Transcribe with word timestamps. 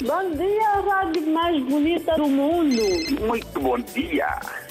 Bom 0.00 0.30
dia, 0.30 0.80
rádio 0.88 1.26
mais 1.26 1.60
bonita 1.64 2.14
do 2.14 2.28
mundo. 2.28 2.80
Muito 3.20 3.60
bom 3.60 3.78
dia. 3.80 4.28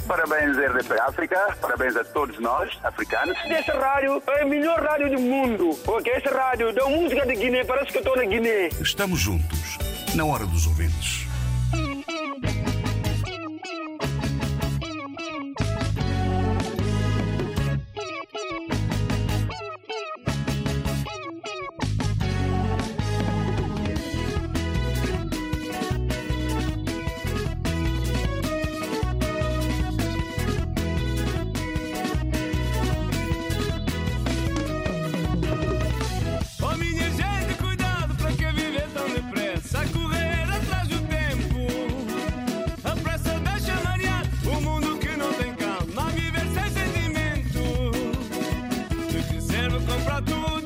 Parabéns, 0.07 0.55
RDP 0.55 0.98
África. 1.02 1.58
Parabéns 1.59 1.98
a 1.98 2.03
todos 2.05 2.40
nós, 2.40 2.72
africanos. 2.81 3.38
Essa 3.45 3.73
rádio 3.77 4.23
é 4.26 4.44
a 4.44 4.45
melhor 4.45 4.81
rádio 4.81 5.09
do 5.12 5.20
mundo. 5.20 5.77
Porque 5.84 6.12
essa 6.12 6.30
rádio 6.30 6.73
dá 6.73 6.86
música 6.88 7.26
de 7.26 7.36
Guiné. 7.36 7.66
Parece 7.66 7.91
que 7.91 7.98
eu 7.98 8.02
estou 8.02 8.16
na 8.16 8.23
Guiné. 8.23 8.70
Estamos 8.80 9.20
juntos, 9.20 9.77
na 10.16 10.23
hora 10.23 10.45
dos 10.45 10.66
ouvintes. 10.66 11.16
I'll 50.18 50.23
do 50.23 50.56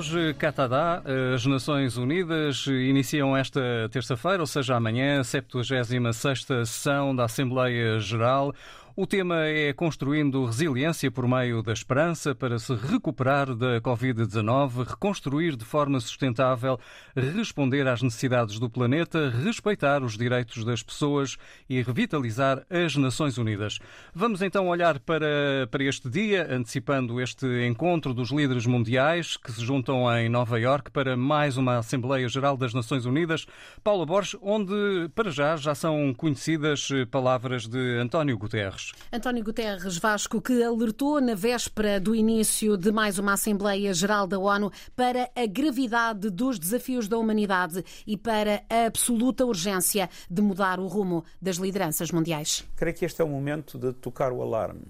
Hoje, 0.00 0.32
Catadá, 0.32 1.02
as 1.34 1.44
Nações 1.44 1.98
Unidas 1.98 2.66
iniciam 2.66 3.36
esta 3.36 3.60
terça-feira, 3.92 4.40
ou 4.40 4.46
seja, 4.46 4.74
amanhã, 4.74 5.20
a 5.20 5.24
76 5.24 6.42
sessão 6.42 7.14
da 7.14 7.24
Assembleia 7.24 8.00
Geral. 8.00 8.54
O 9.00 9.06
tema 9.06 9.46
é 9.46 9.72
construindo 9.72 10.44
resiliência 10.44 11.10
por 11.10 11.26
meio 11.26 11.62
da 11.62 11.72
esperança 11.72 12.34
para 12.34 12.58
se 12.58 12.74
recuperar 12.74 13.54
da 13.54 13.80
Covid-19, 13.80 14.86
reconstruir 14.86 15.56
de 15.56 15.64
forma 15.64 15.98
sustentável, 16.00 16.78
responder 17.16 17.88
às 17.88 18.02
necessidades 18.02 18.58
do 18.58 18.68
planeta, 18.68 19.30
respeitar 19.30 20.02
os 20.02 20.18
direitos 20.18 20.66
das 20.66 20.82
pessoas 20.82 21.38
e 21.66 21.80
revitalizar 21.80 22.62
as 22.68 22.94
Nações 22.94 23.38
Unidas. 23.38 23.78
Vamos 24.14 24.42
então 24.42 24.68
olhar 24.68 24.98
para, 24.98 25.66
para 25.70 25.82
este 25.82 26.10
dia, 26.10 26.46
antecipando 26.50 27.22
este 27.22 27.46
encontro 27.66 28.12
dos 28.12 28.30
líderes 28.30 28.66
mundiais 28.66 29.34
que 29.38 29.50
se 29.50 29.64
juntam 29.64 30.14
em 30.14 30.28
Nova 30.28 30.60
Iorque 30.60 30.90
para 30.90 31.16
mais 31.16 31.56
uma 31.56 31.78
Assembleia 31.78 32.28
Geral 32.28 32.54
das 32.54 32.74
Nações 32.74 33.06
Unidas. 33.06 33.46
Paulo 33.82 34.04
Borges, 34.04 34.38
onde 34.42 35.08
para 35.14 35.30
já 35.30 35.56
já 35.56 35.74
são 35.74 36.12
conhecidas 36.12 36.90
palavras 37.10 37.66
de 37.66 37.98
António 37.98 38.36
Guterres. 38.36 38.89
António 39.12 39.42
Guterres 39.42 39.98
Vasco, 39.98 40.40
que 40.40 40.62
alertou 40.62 41.20
na 41.20 41.34
véspera 41.34 41.98
do 41.98 42.14
início 42.14 42.76
de 42.76 42.92
mais 42.92 43.18
uma 43.18 43.32
Assembleia 43.32 43.92
Geral 43.92 44.26
da 44.26 44.38
ONU 44.38 44.70
para 44.94 45.28
a 45.34 45.46
gravidade 45.46 46.30
dos 46.30 46.58
desafios 46.58 47.08
da 47.08 47.18
humanidade 47.18 47.84
e 48.06 48.16
para 48.16 48.62
a 48.70 48.86
absoluta 48.86 49.44
urgência 49.44 50.08
de 50.30 50.40
mudar 50.40 50.78
o 50.78 50.86
rumo 50.86 51.24
das 51.42 51.56
lideranças 51.56 52.10
mundiais. 52.10 52.64
Creio 52.76 52.94
que 52.94 53.04
este 53.04 53.20
é 53.20 53.24
o 53.24 53.28
momento 53.28 53.78
de 53.78 53.92
tocar 53.92 54.32
o 54.32 54.42
alarme. 54.42 54.86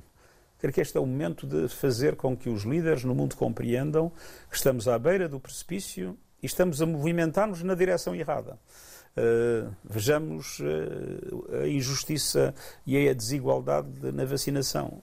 Creio 0.59 0.75
que 0.75 0.81
este 0.83 0.99
é 0.99 1.01
o 1.01 1.07
momento 1.07 1.47
de 1.47 1.69
fazer 1.69 2.17
com 2.17 2.37
que 2.37 2.51
os 2.51 2.65
líderes 2.65 3.03
no 3.03 3.15
mundo 3.15 3.35
compreendam 3.35 4.13
que 4.51 4.57
estamos 4.57 4.87
à 4.87 4.99
beira 4.99 5.29
do 5.29 5.41
precipício 5.41 6.19
e 6.43 6.47
estamos 6.47 6.83
a 6.83 6.87
movimentar-nos 6.87 7.63
na 7.63 7.75
direção 7.75 8.15
errada. 8.15 8.59
Uh, 9.17 9.75
vejamos 9.85 10.61
uh, 10.61 11.63
a 11.63 11.69
injustiça 11.69 12.55
e 12.87 13.09
a 13.09 13.13
desigualdade 13.13 14.13
na 14.13 14.25
vacinação 14.25 15.03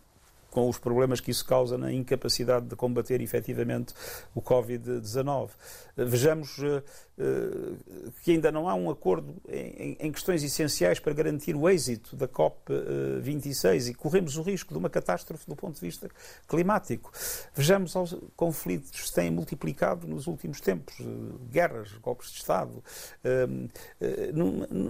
com 0.57 0.67
os 0.67 0.79
problemas 0.79 1.19
que 1.19 1.29
isso 1.29 1.45
causa 1.45 1.77
na 1.77 1.93
incapacidade 1.93 2.65
de 2.65 2.75
combater 2.75 3.21
efetivamente 3.21 3.93
o 4.33 4.41
Covid-19. 4.41 5.51
Vejamos 5.95 6.57
uh, 6.57 6.83
uh, 7.19 8.11
que 8.23 8.31
ainda 8.31 8.51
não 8.51 8.67
há 8.67 8.73
um 8.73 8.89
acordo 8.89 9.35
em, 9.47 10.11
questões 10.11 10.43
essenciais 10.43 10.99
para 10.99 11.13
garantir 11.13 11.55
o 11.55 11.69
êxito 11.69 12.15
da 12.15 12.27
COP26 12.27 13.91
e 13.91 13.93
corremos 13.93 14.35
o 14.35 14.41
risco 14.41 14.73
de 14.73 14.79
uma 14.79 14.89
catástrofe 14.89 15.45
do 15.47 15.55
ponto 15.55 15.75
de 15.75 15.81
vista 15.81 16.09
climático. 16.47 17.11
Vejamos 17.53 17.93
os 17.95 18.17
conflitos 18.35 18.89
que 18.89 19.07
se 19.07 19.13
têm 19.13 19.29
multiplicado 19.29 20.07
nos 20.07 20.25
últimos 20.25 20.59
tempos, 20.59 20.99
uh, 21.01 21.39
guerras, 21.51 21.93
golpes 22.01 22.31
de 22.31 22.37
Estado, 22.37 22.83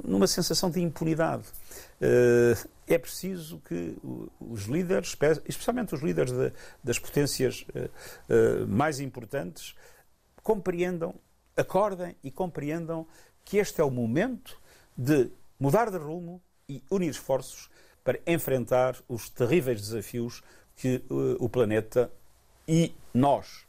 numa 0.06 0.28
sensação 0.28 0.70
de 0.70 0.80
impunidade. 0.80 1.44
É 2.88 2.98
preciso 2.98 3.60
que 3.60 3.98
os 4.40 4.64
líderes, 4.64 5.16
especialmente 5.46 5.94
os 5.94 6.02
líderes 6.02 6.32
de, 6.32 6.54
das 6.82 6.98
potências 6.98 7.66
mais 8.68 9.02
importantes, 9.02 9.76
compreendam, 10.42 11.14
acordem 11.58 12.16
e 12.24 12.32
compreendam 12.32 13.06
que 13.44 13.58
este 13.58 13.82
é 13.82 13.84
o 13.84 13.92
momento 13.92 14.58
de 14.98 15.30
mudar 15.60 15.92
de 15.92 15.98
rumo 15.98 16.42
e 16.70 16.82
unir 16.90 17.10
esforços 17.10 17.70
para 18.04 18.20
enfrentar 18.26 18.96
os 19.08 19.30
terríveis 19.30 19.82
desafios 19.82 20.42
que 20.78 21.04
uh, 21.10 21.44
o 21.44 21.50
planeta 21.50 22.12
e 22.68 22.96
nós, 23.14 23.66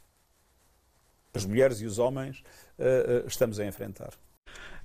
as 1.33 1.45
mulheres 1.45 1.81
e 1.81 1.85
os 1.85 1.99
homens, 1.99 2.43
uh, 2.77 3.23
uh, 3.23 3.27
estamos 3.27 3.59
a 3.59 3.65
enfrentar. 3.65 4.13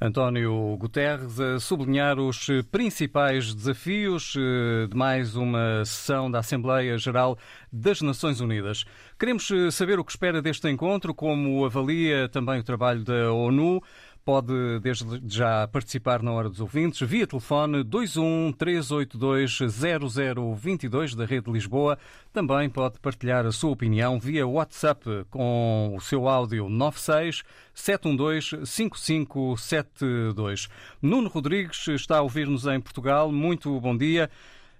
António 0.00 0.76
Guterres 0.78 1.38
a 1.40 1.60
sublinhar 1.60 2.18
os 2.18 2.48
principais 2.70 3.54
desafios 3.54 4.34
eh, 4.36 4.86
de 4.88 4.96
mais 4.96 5.36
uma 5.36 5.84
sessão 5.84 6.30
da 6.30 6.40
Assembleia 6.40 6.98
Geral 6.98 7.38
das 7.72 8.02
Nações 8.02 8.40
Unidas. 8.40 8.84
Queremos 9.18 9.50
eh, 9.50 9.70
saber 9.70 9.98
o 9.98 10.04
que 10.04 10.10
espera 10.10 10.42
deste 10.42 10.68
encontro, 10.68 11.14
como 11.14 11.64
avalia 11.64 12.28
também 12.28 12.60
o 12.60 12.64
trabalho 12.64 13.04
da 13.04 13.32
ONU. 13.32 13.80
Pode 14.24 14.80
desde 14.80 15.20
já 15.26 15.68
participar 15.68 16.22
na 16.22 16.32
hora 16.32 16.48
dos 16.48 16.58
ouvintes 16.58 17.06
via 17.06 17.26
telefone 17.26 17.84
21 17.84 18.52
382 18.52 19.58
0022 19.70 21.14
da 21.14 21.26
Rede 21.26 21.52
Lisboa. 21.52 21.98
Também 22.32 22.70
pode 22.70 22.98
partilhar 23.00 23.44
a 23.44 23.52
sua 23.52 23.72
opinião 23.72 24.18
via 24.18 24.46
WhatsApp 24.46 25.26
com 25.28 25.92
o 25.94 26.00
seu 26.00 26.26
áudio 26.26 26.70
96 26.70 27.42
712 27.74 28.64
5572. 28.64 30.68
Nuno 31.02 31.28
Rodrigues 31.28 31.86
está 31.88 32.16
a 32.16 32.22
ouvir-nos 32.22 32.66
em 32.66 32.80
Portugal. 32.80 33.30
Muito 33.30 33.78
bom 33.78 33.94
dia. 33.94 34.30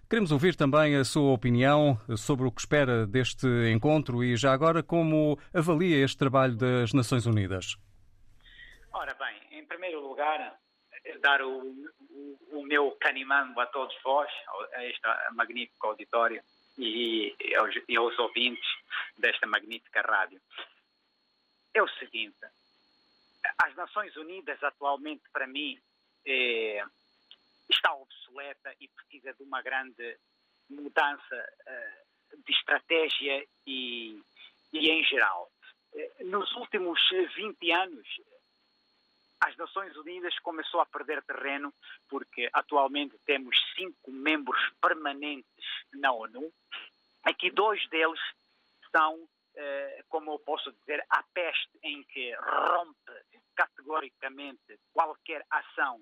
Queremos 0.09 0.33
ouvir 0.33 0.55
também 0.55 0.97
a 0.97 1.05
sua 1.05 1.33
opinião 1.33 2.01
sobre 2.17 2.47
o 2.47 2.51
que 2.51 2.63
espera 2.63 3.07
deste 3.07 3.47
encontro 3.71 4.25
e 4.25 4.39
já 4.39 4.55
agora 4.55 4.83
como 4.83 5.39
avalia 5.53 6.03
este 6.03 6.17
trabalho 6.17 6.57
das 6.57 6.95
Nações 6.95 7.27
Unidas. 7.27 7.77
Ora 8.95 9.13
bem, 9.15 9.59
em 9.59 9.67
primeiro 9.67 10.01
lugar, 10.01 10.57
dar 11.21 11.43
o, 11.43 11.69
o, 12.11 12.39
o 12.53 12.63
meu 12.63 12.93
canimambo 12.93 13.61
a 13.61 13.67
todos 13.67 13.95
vós, 14.05 14.31
a 14.73 14.85
este 14.85 15.01
magnífico 15.33 15.89
auditório 15.89 16.41
e 16.79 17.35
aos, 17.59 17.75
e 17.89 17.97
aos 17.97 18.17
ouvintes 18.21 18.65
desta 19.19 19.49
magnífica 19.49 20.01
rádio. 20.01 20.41
É 21.75 21.83
o 21.83 21.89
seguinte, 21.89 22.39
as 23.59 23.75
Nações 23.75 24.15
Unidas 24.17 24.63
atualmente, 24.63 25.25
para 25.33 25.49
mim, 25.49 25.77
é, 26.25 26.85
está 27.69 27.93
obsoleta 27.95 28.77
e 28.81 28.87
precisa 28.87 29.35
de 29.35 29.43
uma 29.43 29.61
grande 29.61 30.17
mudança 30.71 31.53
uh, 31.67 32.43
de 32.47 32.53
estratégia 32.53 33.45
e, 33.67 34.23
e 34.73 34.89
em 34.89 35.03
geral. 35.03 35.51
Eh, 35.95 36.25
nos 36.25 36.51
últimos 36.53 37.01
20 37.37 37.71
anos, 37.73 38.09
as 39.45 39.57
Nações 39.57 39.95
Unidas 39.97 40.39
começou 40.39 40.81
a 40.81 40.87
perder 40.87 41.23
terreno 41.23 41.73
porque 42.09 42.49
atualmente 42.53 43.15
temos 43.27 43.55
cinco 43.77 44.11
membros 44.11 44.59
permanentes 44.81 45.65
na 45.93 46.13
ONU. 46.13 46.51
Aqui 47.23 47.51
dois 47.51 47.87
deles 47.89 48.21
são, 48.91 49.29
eh, 49.55 50.05
como 50.09 50.33
eu 50.33 50.39
posso 50.39 50.73
dizer, 50.73 51.05
a 51.11 51.23
peste 51.35 51.79
em 51.83 52.03
que 52.05 52.35
rompe 52.35 53.13
categoricamente 53.55 54.81
qualquer 54.93 55.45
ação 55.51 56.01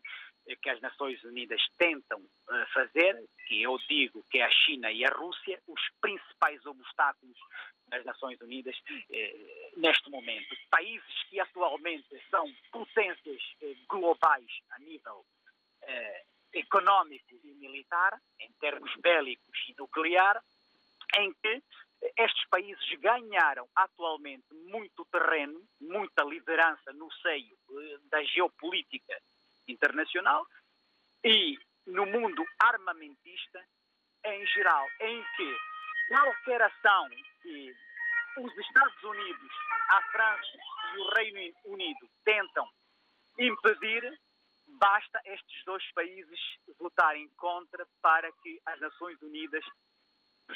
que 0.61 0.71
as 0.71 0.81
Nações 0.81 1.23
Unidas 1.25 1.61
tentam 1.79 2.19
uh, 2.19 2.73
fazer, 2.73 3.17
que 3.47 3.63
eu 3.63 3.79
digo 3.89 4.25
que 4.31 4.39
é 4.39 4.45
a 4.45 4.51
China 4.51 4.91
e 4.91 5.05
a 5.05 5.11
Rússia, 5.11 5.61
os 5.67 5.81
principais 6.01 6.65
obstáculos 6.67 7.39
das 7.89 8.05
Nações 8.05 8.41
Unidas 8.41 8.75
eh, 9.11 9.71
neste 9.77 10.09
momento. 10.11 10.57
Países 10.71 11.23
que 11.29 11.39
atualmente 11.39 12.09
são 12.31 12.51
potências 12.71 13.43
eh, 13.61 13.75
globais 13.87 14.51
a 14.71 14.79
nível 14.79 15.27
eh, 15.83 16.25
económico 16.55 17.39
e 17.45 17.55
militar, 17.55 18.19
em 18.41 18.51
termos 18.61 18.91
bélicos 18.97 19.59
e 19.69 19.75
nuclear, 19.79 20.43
em 21.19 21.33
que 21.35 21.63
estes 22.17 22.49
países 22.49 22.99
ganharam 22.99 23.69
atualmente 23.77 24.53
muito 24.53 25.05
terreno, 25.07 25.63
muita 25.81 26.25
liderança 26.25 26.93
no 26.93 27.11
seio 27.13 27.57
eh, 27.71 27.99
da 28.11 28.23
geopolítica 28.25 29.21
internacional 29.69 30.47
e 31.25 31.59
no 31.87 32.07
mundo 32.07 32.45
armamentista 32.59 33.65
em 34.25 34.47
geral, 34.47 34.87
em 35.01 35.25
que 35.37 35.57
qualquer 36.09 36.63
ação 36.63 37.09
que 37.43 37.75
os 38.39 38.59
Estados 38.59 39.03
Unidos, 39.03 39.53
a 39.89 40.03
França 40.11 40.59
e 40.95 40.99
o 40.99 41.11
Reino 41.15 41.55
Unido 41.65 42.09
tentam 42.25 42.69
impedir, 43.39 44.21
basta 44.79 45.21
estes 45.25 45.65
dois 45.65 45.85
países 45.93 46.41
votarem 46.79 47.29
contra 47.37 47.87
para 48.01 48.31
que 48.43 48.61
as 48.67 48.81
Nações 48.81 49.21
Unidas 49.23 49.65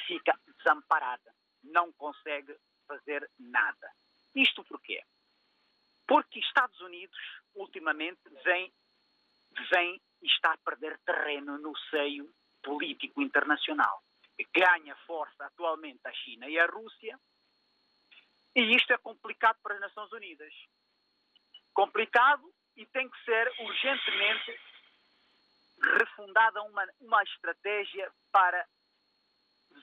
fique 0.05 0.31
desamparada, 0.57 1.33
não 1.63 1.91
consegue 1.93 2.55
fazer 2.87 3.29
nada. 3.37 3.91
Isto 4.35 4.63
porquê? 4.63 5.01
Porque 6.07 6.39
Estados 6.39 6.79
Unidos, 6.79 7.17
ultimamente, 7.55 8.21
vem 8.43 8.73
vem 9.71 10.01
e 10.21 10.27
está 10.27 10.53
a 10.53 10.57
perder 10.57 10.97
terreno 10.99 11.57
no 11.57 11.75
seio 11.89 12.29
político 12.63 13.21
internacional. 13.21 14.03
Ganha 14.55 14.95
força 15.07 15.45
atualmente 15.45 16.01
a 16.05 16.13
China 16.13 16.47
e 16.47 16.59
a 16.59 16.65
Rússia, 16.67 17.19
e 18.55 18.75
isto 18.75 18.91
é 18.93 18.97
complicado 18.97 19.57
para 19.61 19.75
as 19.75 19.81
Nações 19.81 20.11
Unidas. 20.11 20.53
Complicado 21.73 22.43
e 22.75 22.85
tem 22.87 23.09
que 23.09 23.23
ser 23.23 23.51
urgentemente 23.59 24.59
refundada 25.81 26.61
uma, 26.63 26.87
uma 26.99 27.23
estratégia 27.23 28.11
para 28.31 28.67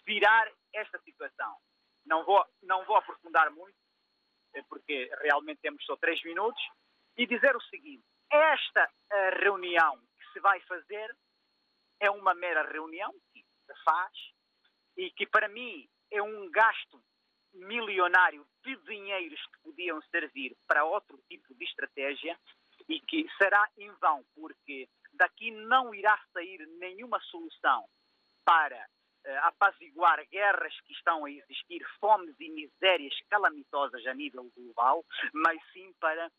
virar 0.07 0.50
esta 0.73 0.99
situação. 1.00 1.57
Não 2.04 2.25
vou, 2.25 2.45
não 2.62 2.85
vou 2.85 2.97
aprofundar 2.97 3.50
muito, 3.50 3.76
eh, 4.54 4.62
porque 4.69 5.11
realmente 5.21 5.61
temos 5.61 5.85
só 5.85 5.97
três 5.97 6.23
minutos, 6.25 6.62
e 7.16 7.26
dizer 7.26 7.57
o 7.57 7.62
seguinte: 7.62 8.04
esta 8.35 8.91
reunião 9.41 9.99
que 10.19 10.33
se 10.33 10.41
vai 10.41 10.61
fazer 10.62 11.17
é 12.00 12.11
uma 12.11 12.35
mera 12.35 12.69
reunião 12.71 13.12
que 13.33 13.41
se 13.43 13.85
faz 13.85 14.12
e 14.97 15.11
que 15.12 15.26
para 15.26 15.49
mim 15.49 15.88
é 16.11 16.23
um 16.23 16.50
gasto 16.50 17.03
milionário 17.53 18.47
de 18.64 18.76
dinheiros 18.85 19.41
que 19.47 19.62
podiam 19.62 20.00
servir 20.11 20.57
para 20.67 20.85
outro 20.85 21.19
tipo 21.29 21.55
de 21.55 21.64
estratégia 21.64 22.38
e 22.88 23.00
que 23.00 23.26
será 23.38 23.69
em 23.79 23.91
vão, 23.93 24.25
porque 24.35 24.88
daqui 25.12 25.50
não 25.50 25.95
irá 25.95 26.19
sair 26.33 26.67
nenhuma 26.79 27.21
solução 27.21 27.88
para 28.45 28.87
eh, 29.25 29.38
apaziguar 29.38 30.23
guerras 30.26 30.79
que 30.81 30.93
estão 30.93 31.25
a 31.25 31.31
existir, 31.31 31.83
fomes 32.00 32.35
e 32.41 32.50
misérias 32.50 33.14
calamitosas 33.31 34.05
a 34.07 34.14
nível 34.14 34.50
global, 34.57 35.05
mas 35.33 35.59
sim 35.73 35.93
para 36.00 36.31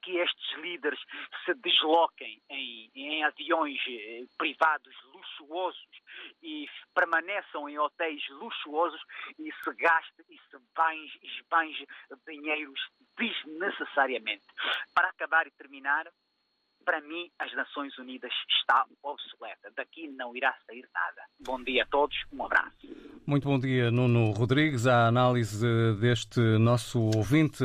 que 0.00 0.16
estes 0.18 0.58
líderes 0.58 0.98
se 1.44 1.54
desloquem 1.54 2.40
em, 2.48 2.90
em 2.94 3.24
aviões 3.24 3.78
eh, 3.88 4.24
privados 4.38 4.94
luxuosos 5.12 5.88
e 6.42 6.66
permaneçam 6.94 7.68
em 7.68 7.78
hotéis 7.78 8.22
luxuosos 8.30 9.00
e 9.38 9.52
se 9.52 9.74
gaste 9.74 10.24
e 10.28 10.36
se 10.36 10.58
banje, 10.74 11.18
esbanje 11.22 11.86
dinheiros 12.26 12.80
desnecessariamente. 13.16 14.46
Para 14.94 15.08
acabar 15.08 15.46
e 15.46 15.50
terminar, 15.52 16.06
para 16.84 17.00
mim, 17.00 17.30
as 17.38 17.52
Nações 17.54 17.96
Unidas 17.98 18.32
está 18.58 18.84
obsoleta. 19.02 19.70
Daqui 19.76 20.08
não 20.08 20.34
irá 20.36 20.54
sair 20.66 20.84
nada. 20.92 21.22
Bom 21.40 21.62
dia 21.62 21.84
a 21.84 21.86
todos, 21.86 22.16
um 22.32 22.44
abraço. 22.44 22.76
Muito 23.26 23.48
bom 23.48 23.58
dia, 23.58 23.90
Nuno 23.90 24.32
Rodrigues. 24.32 24.86
A 24.86 25.06
análise 25.06 25.64
deste 26.00 26.40
nosso 26.58 27.00
ouvinte 27.16 27.64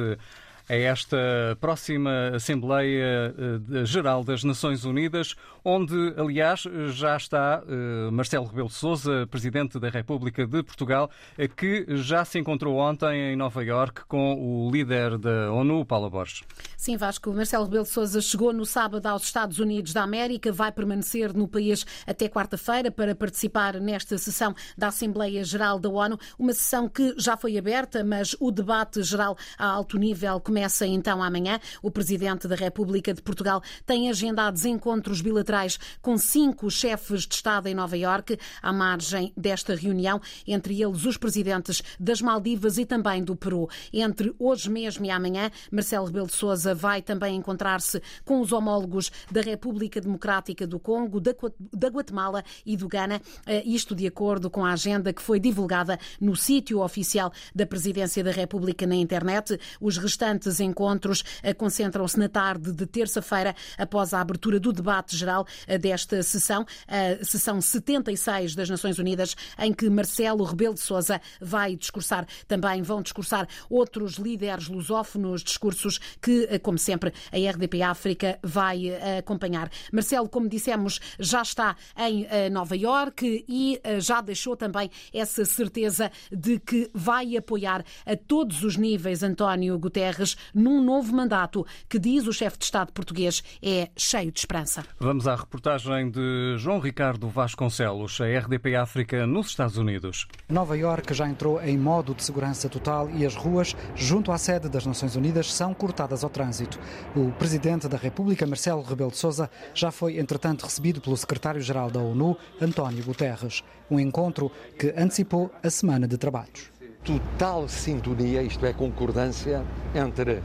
a 0.70 0.76
esta 0.76 1.18
próxima 1.62 2.32
Assembleia 2.36 3.34
eh, 3.38 3.86
Geral 3.86 4.24
das 4.24 4.44
Nações 4.44 4.84
Unidas, 4.84 5.36
onde, 5.64 6.14
aliás, 6.18 6.64
já 6.90 7.16
está 7.16 7.64
eh, 7.66 8.12
Marcelo 8.12 8.46
Rebelo 8.46 8.68
de 8.68 8.74
Sousa, 8.74 9.26
Presidente 9.28 9.80
da 9.80 9.90
República 9.90 10.46
de 10.46 10.62
Portugal, 10.64 11.10
eh, 11.38 11.48
que 11.48 11.86
já 11.98 12.26
se 12.26 12.38
encontrou 12.38 12.78
ontem 12.78 13.32
em 13.32 13.36
Nova 13.36 13.64
Iorque 13.64 14.02
com 14.08 14.36
o 14.36 14.70
líder 14.70 15.18
da 15.18 15.52
ONU, 15.54 15.86
Paulo 15.86 16.10
Borges. 16.10 16.44
Sim, 16.76 16.98
Vasco. 16.98 17.32
Marcelo 17.32 17.64
Rebelo 17.66 17.84
de 17.84 17.90
Sousa 17.90 18.20
chegou 18.20 18.52
no 18.52 18.66
sábado 18.66 19.06
aos 19.08 19.24
Estados 19.24 19.60
Unidos 19.60 19.94
da 19.94 20.04
América, 20.04 20.52
vai 20.52 20.72
permanecer 20.72 21.34
no 21.34 21.48
país 21.48 21.86
até 22.06 22.28
quarta-feira 22.28 22.92
para 22.92 23.16
participar 23.16 23.80
nesta 23.80 24.18
sessão 24.18 24.54
da 24.78 24.88
Assembleia 24.88 25.44
Geral 25.46 25.80
da 25.80 25.90
ONU, 25.90 26.20
uma 26.38 26.52
sessão 26.52 26.90
que 26.90 27.16
já 27.18 27.38
foi 27.38 27.58
aberta, 27.58 28.04
mas 28.04 28.36
o 28.40 28.52
debate 28.52 29.02
geral 29.02 29.38
a 29.58 29.66
alto 29.66 29.98
nível 29.98 30.42
começa 30.42 30.57
Começa 30.58 30.88
então 30.88 31.22
amanhã. 31.22 31.60
O 31.84 31.92
Presidente 31.92 32.48
da 32.48 32.56
República 32.56 33.14
de 33.14 33.22
Portugal 33.22 33.62
tem 33.86 34.10
agendados 34.10 34.66
encontros 34.66 35.22
bilaterais 35.22 35.78
com 36.02 36.18
cinco 36.18 36.72
chefes 36.72 37.28
de 37.28 37.36
Estado 37.36 37.68
em 37.68 37.76
Nova 37.76 37.96
Iorque, 37.96 38.40
à 38.60 38.74
margem 38.74 39.32
desta 39.38 39.76
reunião, 39.76 40.20
entre 40.48 40.82
eles 40.82 41.06
os 41.06 41.16
presidentes 41.16 41.84
das 42.00 42.24
Maldivas 42.24 42.80
e 42.80 42.88
também 42.88 43.24
do 43.24 43.36
Peru. 43.36 43.70
Entre 43.94 44.34
hoje 44.40 44.68
mesmo 44.68 45.06
e 45.06 45.12
amanhã, 45.12 45.52
Marcelo 45.72 46.08
Rebelo 46.08 46.26
de 46.26 46.34
Sousa 46.34 46.74
vai 46.74 47.04
também 47.04 47.36
encontrar-se 47.36 48.02
com 48.26 48.42
os 48.42 48.52
homólogos 48.52 49.12
da 49.32 49.42
República 49.42 50.02
Democrática 50.02 50.66
do 50.66 50.80
Congo, 50.80 51.20
da 51.20 51.88
Guatemala 51.88 52.44
e 52.66 52.76
do 52.76 52.88
Ghana, 52.88 53.22
eh, 53.46 53.62
isto 53.64 53.94
de 53.94 54.08
acordo 54.08 54.50
com 54.50 54.66
a 54.66 54.72
agenda 54.72 55.14
que 55.14 55.22
foi 55.22 55.40
divulgada 55.40 56.00
no 56.20 56.36
sítio 56.36 56.82
oficial 56.82 57.32
da 57.54 57.68
Presidência 57.68 58.24
da 58.24 58.32
República 58.32 58.88
na 58.88 58.96
internet. 58.96 59.60
Os 59.80 59.98
restantes 59.98 60.47
estes 60.48 60.60
encontros 60.60 61.24
eh, 61.44 61.54
concentram-se 61.54 62.18
na 62.18 62.30
tarde 62.30 62.72
de 62.72 62.86
terça-feira, 62.86 63.56
após 63.78 64.14
a 64.14 64.22
abertura 64.22 64.60
do 64.60 64.72
debate 64.72 65.16
geral 65.16 65.46
eh, 65.68 65.78
desta 65.78 66.24
sessão, 66.24 66.66
a 66.88 67.24
sessão 67.24 67.60
76 67.60 68.56
das 68.56 68.70
Nações 68.70 68.98
Unidas, 68.98 69.36
em 69.60 69.74
que 69.74 69.90
Marcelo 69.90 70.44
Rebelo 70.44 70.74
de 70.74 70.80
Sousa 70.80 71.22
vai 71.42 71.76
discursar. 71.76 72.26
Também 72.48 72.82
vão 72.82 73.02
discursar 73.02 73.48
outros 73.70 74.14
líderes 74.14 74.68
lusófonos, 74.68 75.44
discursos 75.44 76.00
que, 76.22 76.48
eh, 76.50 76.60
como 76.60 76.78
sempre, 76.78 77.14
a 77.32 77.38
RDP 77.38 77.82
África 77.82 78.40
vai 78.42 78.90
acompanhar. 79.18 79.70
Marcelo, 79.92 80.30
como 80.30 80.48
dissemos, 80.48 81.00
já 81.20 81.42
está 81.42 81.76
em 81.98 82.28
Nova 82.50 82.76
Iorque 82.76 83.46
e 83.48 83.80
já 84.00 84.22
deixou 84.22 84.56
também 84.56 84.90
essa 85.14 85.44
certeza 85.46 86.12
de 86.32 86.60
que 86.60 86.90
vai 86.94 87.36
apoiar 87.36 87.84
a 88.06 88.16
todos 88.16 88.64
os 88.64 88.78
níveis 88.78 89.24
António 89.24 89.78
Guterres 89.78 90.37
num 90.54 90.84
novo 90.84 91.16
mandato 91.16 91.66
que, 91.88 92.00
diz 92.00 92.28
o 92.28 92.34
chefe 92.34 92.58
de 92.58 92.66
Estado 92.66 92.92
português, 92.92 93.44
é 93.62 93.90
cheio 93.96 94.32
de 94.32 94.40
esperança. 94.40 94.84
Vamos 95.00 95.28
à 95.28 95.36
reportagem 95.36 96.10
de 96.10 96.56
João 96.58 96.80
Ricardo 96.80 97.28
Vasconcelos, 97.28 98.20
a 98.22 98.26
RDP 98.26 98.76
África 98.76 99.26
nos 99.26 99.48
Estados 99.48 99.78
Unidos. 99.78 100.28
Nova 100.50 100.78
Iorque 100.78 101.14
já 101.14 101.28
entrou 101.28 101.62
em 101.62 101.78
modo 101.78 102.14
de 102.14 102.24
segurança 102.24 102.70
total 102.70 103.10
e 103.10 103.26
as 103.26 103.36
ruas, 103.36 103.76
junto 103.96 104.32
à 104.32 104.38
sede 104.38 104.70
das 104.70 104.86
Nações 104.86 105.16
Unidas, 105.16 105.54
são 105.54 105.74
cortadas 105.74 106.24
ao 106.24 106.30
trânsito. 106.30 106.80
O 107.16 107.32
presidente 107.34 107.88
da 107.88 107.98
República, 107.98 108.46
Marcelo 108.46 108.82
Rebelo 108.82 109.12
de 109.12 109.18
Sousa, 109.18 109.50
já 109.74 109.92
foi, 109.92 110.20
entretanto, 110.20 110.66
recebido 110.66 111.02
pelo 111.02 111.18
secretário-geral 111.18 111.90
da 111.90 112.00
ONU, 112.00 112.38
António 112.62 113.04
Guterres. 113.04 113.64
Um 113.90 114.00
encontro 114.00 114.52
que 114.78 114.94
antecipou 114.98 115.52
a 115.64 115.70
semana 115.70 116.08
de 116.08 116.18
trabalhos 116.18 116.77
total 117.08 117.70
sintonia, 117.70 118.44
isto 118.44 118.66
é, 118.66 118.74
concordância 118.74 119.64
entre 119.96 120.42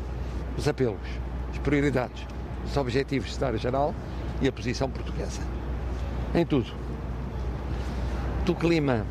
os 0.57 0.69
apelos, 0.69 1.01
as 1.51 1.59
prioridades, 1.59 2.25
os 2.65 2.77
objetivos 2.77 3.27
de 3.27 3.33
Estado-Geral 3.33 3.93
e 4.41 4.47
a 4.47 4.53
posição 4.53 4.89
portuguesa. 4.89 5.41
Em 6.33 6.47
tudo. 6.47 6.73
Do 8.47 8.55
clima 8.55 9.05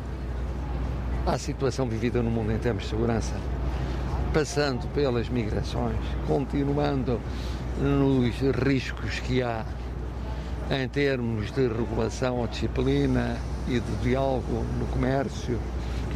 à 1.26 1.36
situação 1.36 1.86
vivida 1.86 2.22
no 2.22 2.30
mundo 2.30 2.52
em 2.52 2.58
termos 2.58 2.84
de 2.84 2.88
segurança, 2.88 3.34
passando 4.32 4.88
pelas 4.94 5.28
migrações, 5.28 6.00
continuando 6.26 7.20
nos 7.78 8.40
riscos 8.64 9.20
que 9.20 9.42
há 9.42 9.64
em 10.70 10.88
termos 10.88 11.50
de 11.52 11.68
regulação 11.68 12.38
ou 12.38 12.46
disciplina 12.46 13.36
e 13.68 13.78
de 13.78 13.96
diálogo 14.02 14.64
no 14.78 14.86
comércio, 14.86 15.58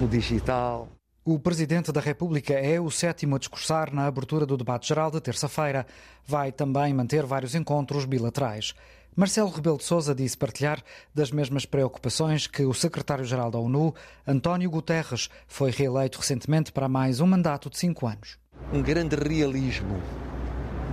no 0.00 0.08
digital. 0.08 0.95
O 1.28 1.40
Presidente 1.40 1.90
da 1.90 2.00
República 2.00 2.52
é 2.54 2.80
o 2.80 2.88
sétimo 2.88 3.34
a 3.34 3.38
discursar 3.40 3.92
na 3.92 4.06
abertura 4.06 4.46
do 4.46 4.56
debate 4.56 4.86
geral 4.86 5.10
de 5.10 5.20
terça-feira. 5.20 5.84
Vai 6.24 6.52
também 6.52 6.94
manter 6.94 7.26
vários 7.26 7.56
encontros 7.56 8.04
bilaterais. 8.04 8.76
Marcelo 9.16 9.50
Rebelo 9.50 9.76
de 9.76 9.82
Sousa 9.82 10.14
disse 10.14 10.38
partilhar 10.38 10.80
das 11.12 11.32
mesmas 11.32 11.66
preocupações 11.66 12.46
que 12.46 12.64
o 12.64 12.72
secretário-geral 12.72 13.50
da 13.50 13.58
ONU, 13.58 13.92
António 14.24 14.70
Guterres, 14.70 15.28
foi 15.48 15.72
reeleito 15.72 16.20
recentemente 16.20 16.70
para 16.70 16.88
mais 16.88 17.18
um 17.18 17.26
mandato 17.26 17.68
de 17.68 17.76
cinco 17.76 18.06
anos. 18.06 18.38
Um 18.72 18.80
grande 18.80 19.16
realismo 19.16 20.00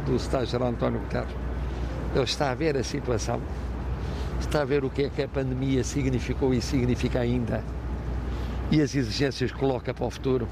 do 0.08 0.18
secretário-geral 0.18 0.70
António 0.70 1.00
Guterres. 1.02 1.36
Ele 2.16 2.24
está 2.24 2.50
a 2.50 2.56
ver 2.56 2.76
a 2.76 2.84
situação, 2.84 3.40
está 4.40 4.64
a 4.64 4.66
ver 4.66 4.84
o 4.84 4.90
que 4.90 5.04
é 5.04 5.10
que 5.12 5.22
a 5.22 5.28
pandemia 5.28 5.84
significou 5.84 6.56
e 6.56 6.60
significa 6.60 7.20
ainda 7.20 7.64
e 8.74 8.82
as 8.82 8.96
exigências 8.96 9.52
que 9.52 9.58
coloca 9.60 9.94
para 9.94 10.04
o 10.04 10.10
futuro. 10.10 10.48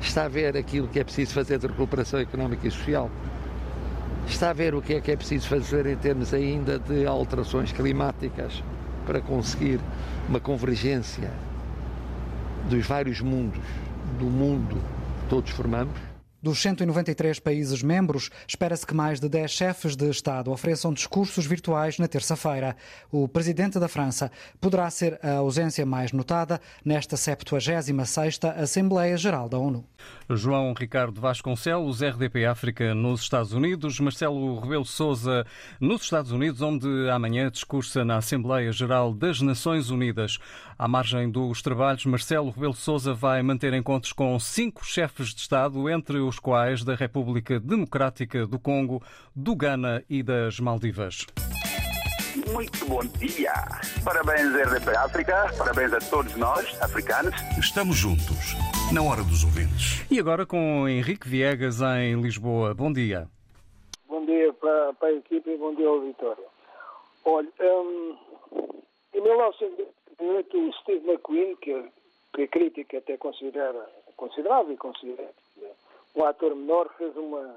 Está 0.00 0.26
a 0.26 0.28
ver 0.28 0.56
aquilo 0.56 0.86
que 0.86 1.00
é 1.00 1.04
preciso 1.04 1.34
fazer 1.34 1.58
de 1.58 1.66
recuperação 1.66 2.20
económica 2.20 2.68
e 2.68 2.70
social. 2.70 3.10
Está 4.28 4.50
a 4.50 4.52
ver 4.52 4.72
o 4.72 4.80
que 4.80 4.94
é 4.94 5.00
que 5.00 5.10
é 5.10 5.16
preciso 5.16 5.48
fazer 5.48 5.84
em 5.86 5.96
termos 5.96 6.32
ainda 6.32 6.78
de 6.78 7.04
alterações 7.04 7.72
climáticas 7.72 8.62
para 9.04 9.20
conseguir 9.20 9.80
uma 10.28 10.38
convergência 10.38 11.28
dos 12.68 12.86
vários 12.86 13.20
mundos, 13.20 13.64
do 14.20 14.26
mundo 14.26 14.76
que 15.22 15.28
todos 15.28 15.50
formamos 15.50 16.09
dos 16.42 16.60
193 16.60 17.38
países 17.38 17.82
membros, 17.82 18.30
espera-se 18.46 18.86
que 18.86 18.94
mais 18.94 19.20
de 19.20 19.28
10 19.28 19.50
chefes 19.50 19.96
de 19.96 20.08
Estado 20.08 20.50
ofereçam 20.50 20.92
discursos 20.92 21.46
virtuais 21.46 21.98
na 21.98 22.08
terça-feira. 22.08 22.76
O 23.10 23.28
presidente 23.28 23.78
da 23.78 23.88
França 23.88 24.30
poderá 24.60 24.88
ser 24.90 25.18
a 25.22 25.36
ausência 25.36 25.84
mais 25.84 26.12
notada 26.12 26.60
nesta 26.84 27.16
76ª 27.16 28.56
Assembleia 28.56 29.16
Geral 29.16 29.48
da 29.48 29.58
ONU. 29.58 29.84
João 30.30 30.72
Ricardo 30.72 31.20
Vasconcelos, 31.20 32.00
RDP 32.02 32.46
África 32.46 32.94
nos 32.94 33.22
Estados 33.22 33.52
Unidos, 33.52 33.98
Marcelo 34.00 34.58
Rebelo 34.60 34.84
Sousa 34.84 35.44
nos 35.80 36.02
Estados 36.02 36.30
Unidos, 36.30 36.62
onde 36.62 36.88
amanhã 37.10 37.50
discursa 37.50 38.04
na 38.04 38.16
Assembleia 38.16 38.72
Geral 38.72 39.12
das 39.12 39.40
Nações 39.40 39.90
Unidas. 39.90 40.38
À 40.78 40.88
margem 40.88 41.30
dos 41.30 41.60
trabalhos, 41.60 42.06
Marcelo 42.06 42.50
Rebelo 42.50 42.74
Sousa 42.74 43.12
vai 43.12 43.42
manter 43.42 43.74
encontros 43.74 44.12
com 44.12 44.38
cinco 44.38 44.84
chefes 44.84 45.34
de 45.34 45.40
Estado, 45.40 45.90
entre 45.90 46.18
os 46.18 46.29
quais 46.38 46.84
da 46.84 46.94
República 46.94 47.58
Democrática 47.58 48.46
do 48.46 48.58
Congo, 48.58 49.02
do 49.34 49.56
Ghana 49.56 50.04
e 50.08 50.22
das 50.22 50.60
Maldivas. 50.60 51.26
Muito 52.52 52.86
bom 52.86 53.00
dia. 53.18 53.52
Parabéns, 54.04 54.54
RDP 54.54 54.96
África. 54.96 55.52
Parabéns 55.58 55.92
a 55.92 55.98
todos 55.98 56.34
nós, 56.36 56.80
africanos. 56.82 57.34
Estamos 57.58 57.96
juntos 57.96 58.54
Na 58.92 59.02
hora 59.02 59.22
dos 59.22 59.44
ouvintes. 59.44 60.04
E 60.10 60.18
agora 60.18 60.46
com 60.46 60.88
Henrique 60.88 61.28
Viegas 61.28 61.80
em 61.80 62.20
Lisboa. 62.20 62.74
Bom 62.74 62.92
dia. 62.92 63.28
Bom 64.08 64.24
dia 64.26 64.52
para, 64.54 64.92
para 64.94 65.08
a 65.08 65.12
equipe 65.12 65.50
e 65.50 65.56
bom 65.56 65.74
dia 65.74 65.86
ao 65.86 66.00
Vitória. 66.00 66.44
Olha, 67.24 67.48
hum, 67.60 68.16
em 69.14 69.20
1988 69.20 70.58
o 70.58 70.72
Steve 70.74 71.06
McQueen, 71.06 71.56
que, 71.56 71.84
que 72.34 72.42
a 72.42 72.48
crítica 72.48 72.98
até 72.98 73.16
considera, 73.16 73.86
considerava 74.16 74.72
e 74.72 74.76
considera 74.76 75.30
um 76.14 76.24
ator 76.24 76.54
menor, 76.54 76.88
fez 76.96 77.16
uma, 77.16 77.56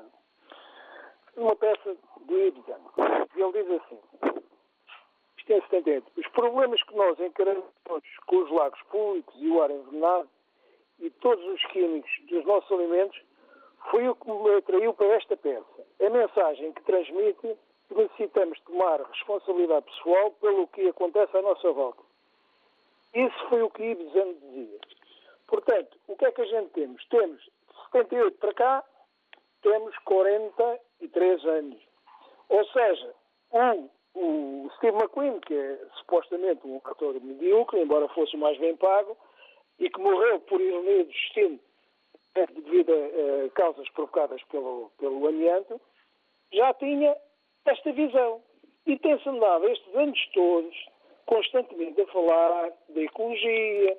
uma 1.35 1.55
peça 1.55 1.95
do 2.21 2.39
Ibsen. 2.39 2.75
E 3.35 3.41
ele 3.41 3.63
diz 3.63 3.81
assim, 3.81 3.99
isto 5.37 5.53
é 5.53 5.61
78, 5.61 6.11
os 6.17 6.27
problemas 6.29 6.81
que 6.83 6.95
nós 6.95 7.19
encaramos 7.19 7.65
com 8.27 8.37
os 8.37 8.51
lagos 8.51 8.81
públicos 8.83 9.35
e 9.37 9.49
o 9.49 9.61
ar 9.61 9.71
envenenado 9.71 10.29
e 10.99 11.09
todos 11.09 11.43
os 11.45 11.65
químicos 11.65 12.11
dos 12.29 12.45
nossos 12.45 12.71
alimentos 12.71 13.19
foi 13.91 14.07
o 14.07 14.15
que 14.15 14.31
me 14.31 14.55
atraiu 14.55 14.93
para 14.93 15.07
esta 15.07 15.35
peça. 15.35 15.85
A 15.99 16.09
mensagem 16.09 16.71
que 16.71 16.83
transmite 16.83 17.57
que 17.87 17.95
necessitamos 17.95 18.59
tomar 18.61 19.01
responsabilidade 19.01 19.85
pessoal 19.85 20.31
pelo 20.39 20.67
que 20.67 20.87
acontece 20.87 21.35
à 21.37 21.41
nossa 21.41 21.71
volta. 21.71 22.01
Isso 23.13 23.49
foi 23.49 23.61
o 23.61 23.69
que 23.69 23.83
Ibsen 23.83 24.33
dizia. 24.35 24.79
Portanto, 25.47 25.97
o 26.07 26.15
que 26.15 26.25
é 26.25 26.31
que 26.31 26.41
a 26.41 26.45
gente 26.45 26.69
temos? 26.69 27.05
Temos 27.09 27.43
de 27.43 27.51
78 27.93 28.37
para 28.39 28.53
cá, 28.53 28.83
temos 29.61 29.95
43 29.99 31.45
anos. 31.45 31.79
Ou 32.49 32.65
seja, 32.65 33.13
um, 33.53 33.89
o 34.15 34.69
Steve 34.77 34.97
McQueen, 34.97 35.39
que 35.41 35.53
é 35.53 35.79
supostamente 35.99 36.67
um 36.67 36.81
ator 36.83 37.19
medíocre, 37.21 37.79
embora 37.79 38.07
fosse 38.09 38.35
o 38.35 38.39
mais 38.39 38.57
bem 38.57 38.75
pago, 38.75 39.15
e 39.79 39.89
que 39.89 39.99
morreu 39.99 40.39
por 40.41 40.59
ironia 40.59 41.05
do 41.05 41.11
destino 41.11 41.59
devido 42.53 42.91
a 42.91 43.45
uh, 43.45 43.49
causas 43.51 43.87
provocadas 43.89 44.41
pelo, 44.45 44.91
pelo 44.97 45.27
amianto, 45.27 45.79
já 46.51 46.73
tinha 46.73 47.15
esta 47.65 47.91
visão. 47.91 48.41
E 48.85 48.97
tem-se 48.97 49.27
andado 49.29 49.67
estes 49.69 49.95
anos 49.95 50.19
todos 50.33 50.75
constantemente 51.25 52.01
a 52.01 52.07
falar 52.07 52.71
da 52.89 53.01
ecologia, 53.01 53.97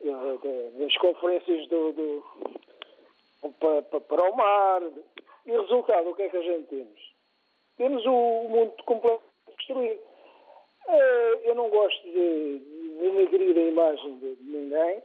uh, 0.00 0.78
das 0.78 0.96
conferências 0.96 1.68
do, 1.68 1.92
do, 1.92 2.24
para, 3.60 3.82
para, 4.00 4.30
o 4.30 4.36
mar. 4.36 4.82
E 5.46 5.50
resultado, 5.50 6.10
o 6.10 6.14
que 6.14 6.22
é 6.22 6.28
que 6.28 6.36
a 6.36 6.42
gente 6.42 6.66
temos? 6.68 7.12
Temos 7.76 8.04
o 8.06 8.48
mundo 8.48 8.72
completamente 8.84 9.24
destruído. 9.56 10.00
Uh, 10.86 11.40
eu 11.44 11.54
não 11.54 11.68
gosto 11.68 12.02
de, 12.02 12.62
denegrir 12.98 13.56
a 13.56 13.60
imagem 13.60 14.18
de 14.18 14.36
ninguém, 14.42 15.02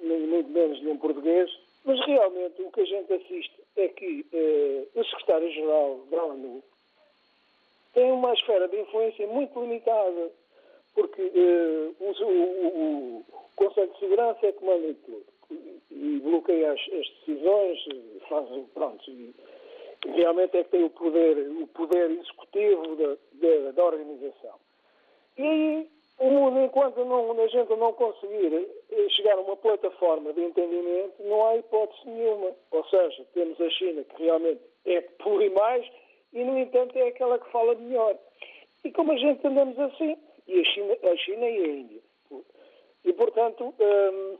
nem 0.00 0.20
muito 0.20 0.50
menos 0.50 0.80
de 0.80 0.88
um 0.88 0.98
português, 0.98 1.50
mas 1.84 1.98
realmente 2.06 2.62
o 2.62 2.70
que 2.70 2.80
a 2.80 2.84
gente 2.84 3.12
assiste 3.12 3.62
é 3.76 3.88
que 3.88 4.24
eh, 4.32 4.86
o 4.94 5.04
secretário-geral 5.04 6.00
da 6.10 6.24
ONU 6.24 6.62
tem 7.92 8.12
uma 8.12 8.32
esfera 8.32 8.68
de 8.68 8.80
influência 8.80 9.26
muito 9.26 9.60
limitada, 9.60 10.30
porque 10.94 11.22
eh, 11.22 11.90
o, 11.98 12.24
o, 12.24 13.16
o, 13.18 13.24
Conselho 13.56 13.92
de 13.92 13.98
Segurança 13.98 14.46
é 14.46 14.52
que 14.52 14.64
manda 14.64 14.94
tudo 15.04 15.24
e 15.90 16.20
bloqueia 16.20 16.72
as, 16.72 16.80
as 16.80 17.08
decisões, 17.26 17.78
faz, 18.28 18.48
pronto, 18.74 19.10
e, 19.10 19.34
realmente 20.04 20.56
é 20.56 20.64
que 20.64 20.70
tem 20.70 20.84
o 20.84 20.90
poder, 20.90 21.38
o 21.38 21.66
poder 21.68 22.10
executivo 22.10 22.96
da, 22.96 23.16
da, 23.34 23.70
da 23.72 23.84
organização. 23.84 24.56
E 25.38 25.86
o 26.18 26.30
mundo, 26.30 26.60
enquanto 26.60 27.04
não, 27.04 27.32
a 27.40 27.46
gente 27.46 27.74
não 27.76 27.92
conseguir 27.92 28.68
eh, 28.90 29.08
chegar 29.10 29.34
a 29.38 29.40
uma 29.40 29.56
plataforma 29.56 30.32
de 30.32 30.42
entendimento, 30.42 31.14
não 31.20 31.46
há 31.46 31.56
hipótese 31.56 32.08
nenhuma. 32.08 32.52
Ou 32.70 32.84
seja, 32.84 33.24
temos 33.34 33.60
a 33.60 33.70
China, 33.70 34.04
que 34.04 34.22
realmente 34.22 34.60
é 34.84 35.00
por 35.00 35.42
e 35.42 35.50
mais, 35.50 35.86
e, 36.32 36.44
no 36.44 36.58
entanto, 36.58 36.96
é 36.96 37.08
aquela 37.08 37.38
que 37.38 37.50
fala 37.50 37.74
melhor. 37.74 38.16
E 38.84 38.92
como 38.92 39.12
a 39.12 39.16
gente 39.16 39.46
andamos 39.46 39.78
assim, 39.78 40.16
e 40.46 40.60
a 40.60 40.64
China, 40.64 40.96
a 41.02 41.16
China 41.16 41.48
e 41.48 41.64
a 41.64 41.66
Índia. 41.66 42.00
E, 43.04 43.12
portanto, 43.14 43.74
hum, 43.78 44.38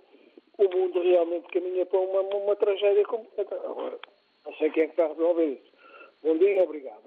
o 0.67 0.77
mundo 0.77 1.03
realmente 1.03 1.49
caminha 1.49 1.87
para 1.87 2.01
uma, 2.01 2.21
uma 2.21 2.57
tragédia 2.57 3.05
completa. 3.05 3.55
Agora, 3.55 3.99
não 4.47 4.55
sei 4.55 4.71
quem 4.71 4.85
é 4.85 4.87
que 4.87 4.93
está 4.93 5.05
a 5.05 5.09
resolver 5.09 5.45
isso. 5.47 5.72
Bom 6.23 6.39
dia, 6.39 6.63
obrigado. 6.63 7.03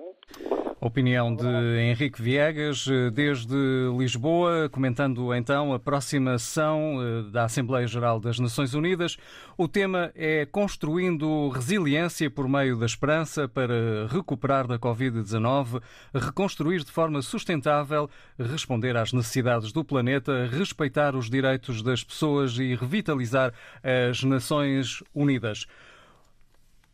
Opinião 0.81 1.33
de 1.33 1.47
Henrique 1.79 2.21
Viegas, 2.21 2.85
eh, 2.87 3.09
desde 3.09 3.55
Lisboa, 3.97 4.69
comentando 4.69 5.33
então 5.33 5.73
a 5.73 5.79
próxima 5.79 6.37
sessão 6.37 6.99
eh, 7.01 7.31
da 7.31 7.45
Assembleia 7.45 7.87
Geral 7.87 8.19
das 8.19 8.39
Nações 8.39 8.73
Unidas. 8.73 9.15
O 9.57 9.69
tema 9.69 10.11
é 10.15 10.45
Construindo 10.45 11.47
Resiliência 11.47 12.29
por 12.29 12.49
meio 12.49 12.77
da 12.77 12.85
Esperança 12.85 13.47
para 13.47 14.05
recuperar 14.09 14.67
da 14.67 14.77
Covid-19, 14.77 15.81
reconstruir 16.13 16.83
de 16.83 16.91
forma 16.91 17.21
sustentável, 17.21 18.09
responder 18.37 18.97
às 18.97 19.13
necessidades 19.13 19.71
do 19.71 19.83
planeta, 19.83 20.45
respeitar 20.51 21.15
os 21.15 21.29
direitos 21.29 21.81
das 21.81 22.03
pessoas 22.03 22.59
e 22.59 22.75
revitalizar 22.75 23.53
as 23.81 24.21
Nações 24.23 25.01
Unidas. 25.15 25.65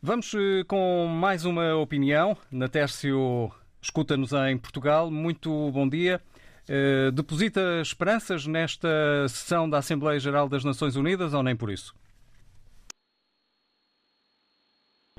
Vamos 0.04 0.34
eh, 0.34 0.64
com 0.68 1.06
mais 1.06 1.46
uma 1.46 1.76
opinião. 1.76 2.36
Natércio 2.52 3.52
escuta-nos 3.80 4.34
em 4.34 4.58
Portugal. 4.58 5.12
Muito 5.12 5.70
bom 5.70 5.88
dia. 5.88 6.20
Uh, 6.68 7.12
deposita 7.12 7.82
esperanças 7.82 8.48
nesta 8.48 8.88
sessão 9.28 9.70
da 9.70 9.78
Assembleia 9.78 10.20
Geral 10.20 10.50
das 10.50 10.64
Nações 10.64 10.96
Unidas 10.96 11.36
ou 11.36 11.44
nem 11.44 11.56
por 11.56 11.70
isso? 11.70 11.94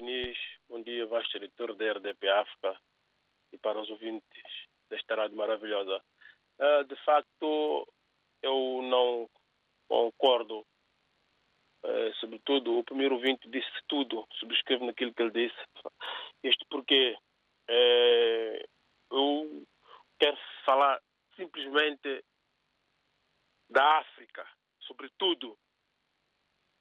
Inês, 0.00 0.36
bom 0.68 0.82
dia, 0.82 1.06
vasto 1.06 1.38
diretor 1.38 1.76
da 1.76 1.92
RDP 1.92 2.28
África 2.28 2.76
e 3.52 3.58
para 3.58 3.80
os 3.80 3.88
ouvintes 3.88 4.42
desta 4.90 5.14
rádio 5.14 5.36
maravilhosa. 5.36 6.02
Uh, 6.58 6.84
de 6.88 6.96
facto, 7.04 7.86
eu 8.42 8.82
não 8.82 9.30
concordo 9.88 10.66
sobretudo, 12.20 12.78
o 12.78 12.84
primeiro 12.84 13.16
ouvinte 13.16 13.48
disse 13.48 13.70
tudo, 13.88 14.26
subscrevo 14.38 14.86
naquilo 14.86 15.12
que 15.12 15.22
ele 15.22 15.48
disse. 15.48 15.60
Isto 16.42 16.64
porque 16.68 17.16
uh, 17.68 18.68
eu 19.10 19.66
quero 20.18 20.36
falar 20.64 21.00
simplesmente 21.36 22.24
da 23.68 23.98
África, 23.98 24.46
sobretudo 24.80 25.58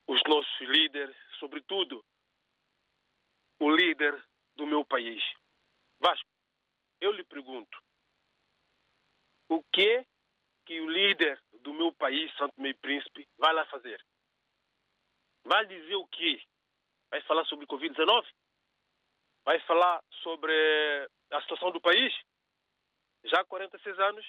os 0.08 0.22
nossos 0.28 0.60
líderes, 0.62 1.16
sobretudo 1.40 2.04
o 3.60 3.72
líder 3.72 4.24
do 4.56 4.68
meu 4.68 4.86
país. 4.86 5.24
Vasco, 6.00 6.30
eu 7.00 7.12
lhe 7.12 7.24
pergunto, 7.24 7.78
o 9.50 9.64
que 9.64 9.82
é 9.82 10.06
que 10.66 10.80
o 10.82 10.90
líder 10.90 11.42
do 11.62 11.74
meu 11.74 11.94
país, 11.94 12.32
Santo 12.38 12.60
Meio 12.60 12.78
Príncipe, 12.78 13.28
vai 13.38 13.54
lá 13.54 13.66
fazer? 13.66 14.04
Vai 15.44 15.66
dizer 15.66 15.96
o 15.96 16.08
quê? 16.08 16.42
Vai 17.10 17.22
falar 17.24 17.46
sobre 17.46 17.66
Covid-19? 17.68 18.26
Vai 19.44 19.60
falar 19.62 20.04
sobre 20.24 20.54
a 21.32 21.42
situação 21.42 21.72
do 21.72 21.82
país? 21.82 22.14
Já 23.26 23.42
há 23.42 23.46
46 23.46 24.00
anos, 24.00 24.26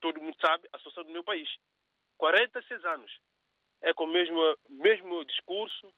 todo 0.00 0.20
mundo 0.20 0.36
sabe 0.40 0.68
a 0.72 0.78
situação 0.78 1.04
do 1.04 1.10
meu 1.10 1.24
país. 1.24 1.48
46 2.16 2.84
anos. 2.84 3.20
É 3.82 3.92
com 3.94 4.04
o 4.04 4.08
mesmo, 4.08 4.40
mesmo 4.68 5.24
discurso, 5.24 5.94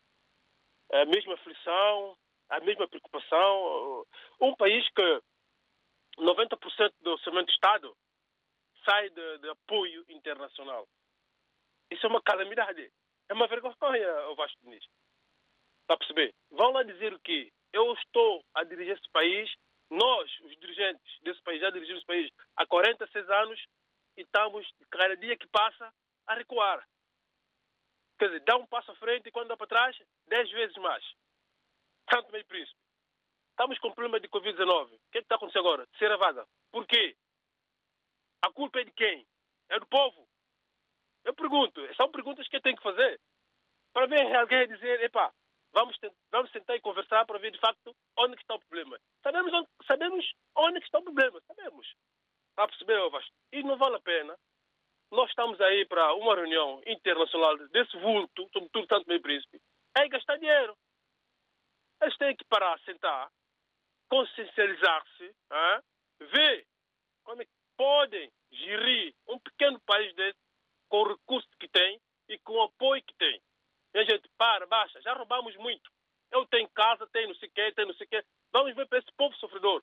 a 0.92 1.05
mesma 1.07 1.35
aflição, 1.35 2.18
a 2.51 2.61
mesma 2.61 2.88
preocupação. 2.88 4.07
Um 4.40 4.55
país 4.57 4.87
que 4.90 5.23
90% 6.18 6.92
do 7.01 7.12
orçamento 7.12 7.46
do 7.46 7.53
Estado 7.53 7.96
sai 8.85 9.09
de, 9.11 9.38
de 9.38 9.49
apoio 9.49 10.05
internacional. 10.09 10.87
Isso 11.90 12.07
é 12.07 12.09
uma 12.09 12.23
calamidade. 12.23 12.92
É 13.31 13.35
uma 13.35 13.47
vergonha, 13.47 14.29
o 14.29 14.35
Vasco 14.35 14.59
Diniz. 14.64 14.83
Está 15.83 15.95
a 15.95 15.97
perceber? 15.97 16.35
Vão 16.51 16.73
lá 16.73 16.83
dizer 16.83 17.14
o 17.14 17.21
quê? 17.21 17.53
Eu 17.73 17.93
estou 17.95 18.45
a 18.55 18.64
dirigir 18.64 18.97
esse 18.97 19.09
país, 19.12 19.49
nós, 19.88 20.29
os 20.40 20.51
dirigentes 20.59 21.21
desse 21.23 21.40
país, 21.43 21.61
já 21.61 21.71
dirigimos 21.71 21.99
esse 21.99 22.07
país 22.07 22.33
há 22.57 22.66
46 22.66 23.31
anos 23.31 23.64
e 24.16 24.23
estamos, 24.23 24.69
cada 24.90 25.16
dia 25.16 25.37
que 25.37 25.47
passa, 25.47 25.95
a 26.27 26.35
recuar. 26.35 26.85
Quer 28.19 28.27
dizer, 28.27 28.40
dá 28.40 28.57
um 28.57 28.66
passo 28.66 28.90
à 28.90 28.97
frente 28.97 29.29
e 29.29 29.31
quando 29.31 29.49
dá 29.49 29.57
para 29.57 29.69
trás, 29.69 29.97
10 30.27 30.51
vezes 30.51 30.77
mais. 30.79 31.05
Tanto 32.09 32.33
meio 32.33 32.45
príncipe. 32.47 32.81
Estamos 33.51 33.79
com 33.79 33.93
problema 33.93 34.19
de 34.19 34.29
Covid-19. 34.29 34.87
O 34.87 34.88
que, 34.88 35.19
é 35.19 35.21
que 35.21 35.27
está 35.27 35.37
acontecendo 35.37 35.69
agora? 35.69 35.87
Terceira 35.87 36.16
vaga. 36.16 36.45
Por 36.73 36.85
quê? 36.85 37.16
A 38.43 38.53
culpa 38.53 38.81
é 38.81 38.85
de 38.85 38.93
quem? 38.93 39.25
É 39.69 39.79
do 39.79 39.87
povo. 39.87 40.29
Eu 41.25 41.35
pergunto, 41.35 41.95
são 41.95 42.11
perguntas 42.11 42.47
que 42.49 42.57
eu 42.57 42.61
tenho 42.61 42.77
que 42.77 42.83
fazer. 42.83 43.21
Para 43.93 44.07
ver 44.07 44.35
alguém 44.37 44.69
dizer, 44.69 45.03
epá, 45.03 45.33
vamos, 45.73 45.97
vamos 46.31 46.51
tentar 46.53 46.77
e 46.77 46.81
conversar 46.81 47.27
para 47.27 47.39
ver 47.39 47.51
de 47.51 47.61
facto 47.61 47.95
onde 48.19 48.37
está 48.37 48.55
o 48.55 48.61
problema. 48.61 48.99
Sabemos 49.23 49.53
onde, 49.53 49.69
sabemos 49.87 50.33
onde 50.57 50.79
está 50.79 50.99
o 50.99 51.05
problema, 51.05 51.41
sabemos. 51.47 51.87
Está 52.51 52.65
a 52.65 52.69
perceber, 52.69 52.99
Ovas? 52.99 53.27
E 53.53 53.63
não 53.63 53.77
vale 53.77 53.97
a 53.97 54.01
pena 54.01 54.37
nós 55.11 55.29
estamos 55.29 55.61
aí 55.61 55.85
para 55.87 56.15
uma 56.15 56.37
reunião 56.37 56.81
internacional 56.87 57.57
desse 57.69 57.97
vulto, 57.99 58.49
sobretudo 58.53 58.87
tanto 58.87 59.09
meio 59.09 59.21
príncipe, 59.21 59.61
é 59.97 60.09
gastar 60.09 60.37
dinheiro. 60.39 60.77
Eles 62.01 62.17
têm 62.17 62.37
que 62.37 62.45
parar, 62.45 62.79
sentar, 62.81 63.29
consciencializar-se, 64.09 65.35
ver 66.21 66.67
como 67.25 67.43
é 67.43 67.45
que 67.45 67.51
podem 67.77 68.31
gerir 68.53 69.15
um 69.29 69.39
pequeno 69.39 69.81
país 69.81 70.15
desse 70.15 70.39
com 70.90 71.03
o 71.03 71.09
recurso 71.09 71.48
que 71.59 71.68
tem 71.68 71.98
e 72.29 72.38
com 72.40 72.53
o 72.53 72.62
apoio 72.62 73.03
que 73.03 73.14
tem. 73.14 73.40
E 73.94 73.98
a 73.98 74.05
gente 74.05 74.29
para, 74.37 74.66
baixa, 74.66 75.00
já 75.00 75.14
roubamos 75.14 75.57
muito. 75.57 75.90
Eu 76.31 76.46
tenho 76.46 76.68
casa, 76.70 77.09
tenho 77.09 77.29
não 77.29 77.35
sei 77.37 77.48
o 77.48 77.53
quê, 77.53 77.72
tenho 77.72 77.88
não 77.88 77.94
sei 77.94 78.07
o 78.07 78.11
quê. 78.11 78.24
Vamos 78.53 78.74
ver 78.74 78.87
para 78.87 78.98
esse 78.98 79.11
povo 79.16 79.35
sofredor. 79.37 79.83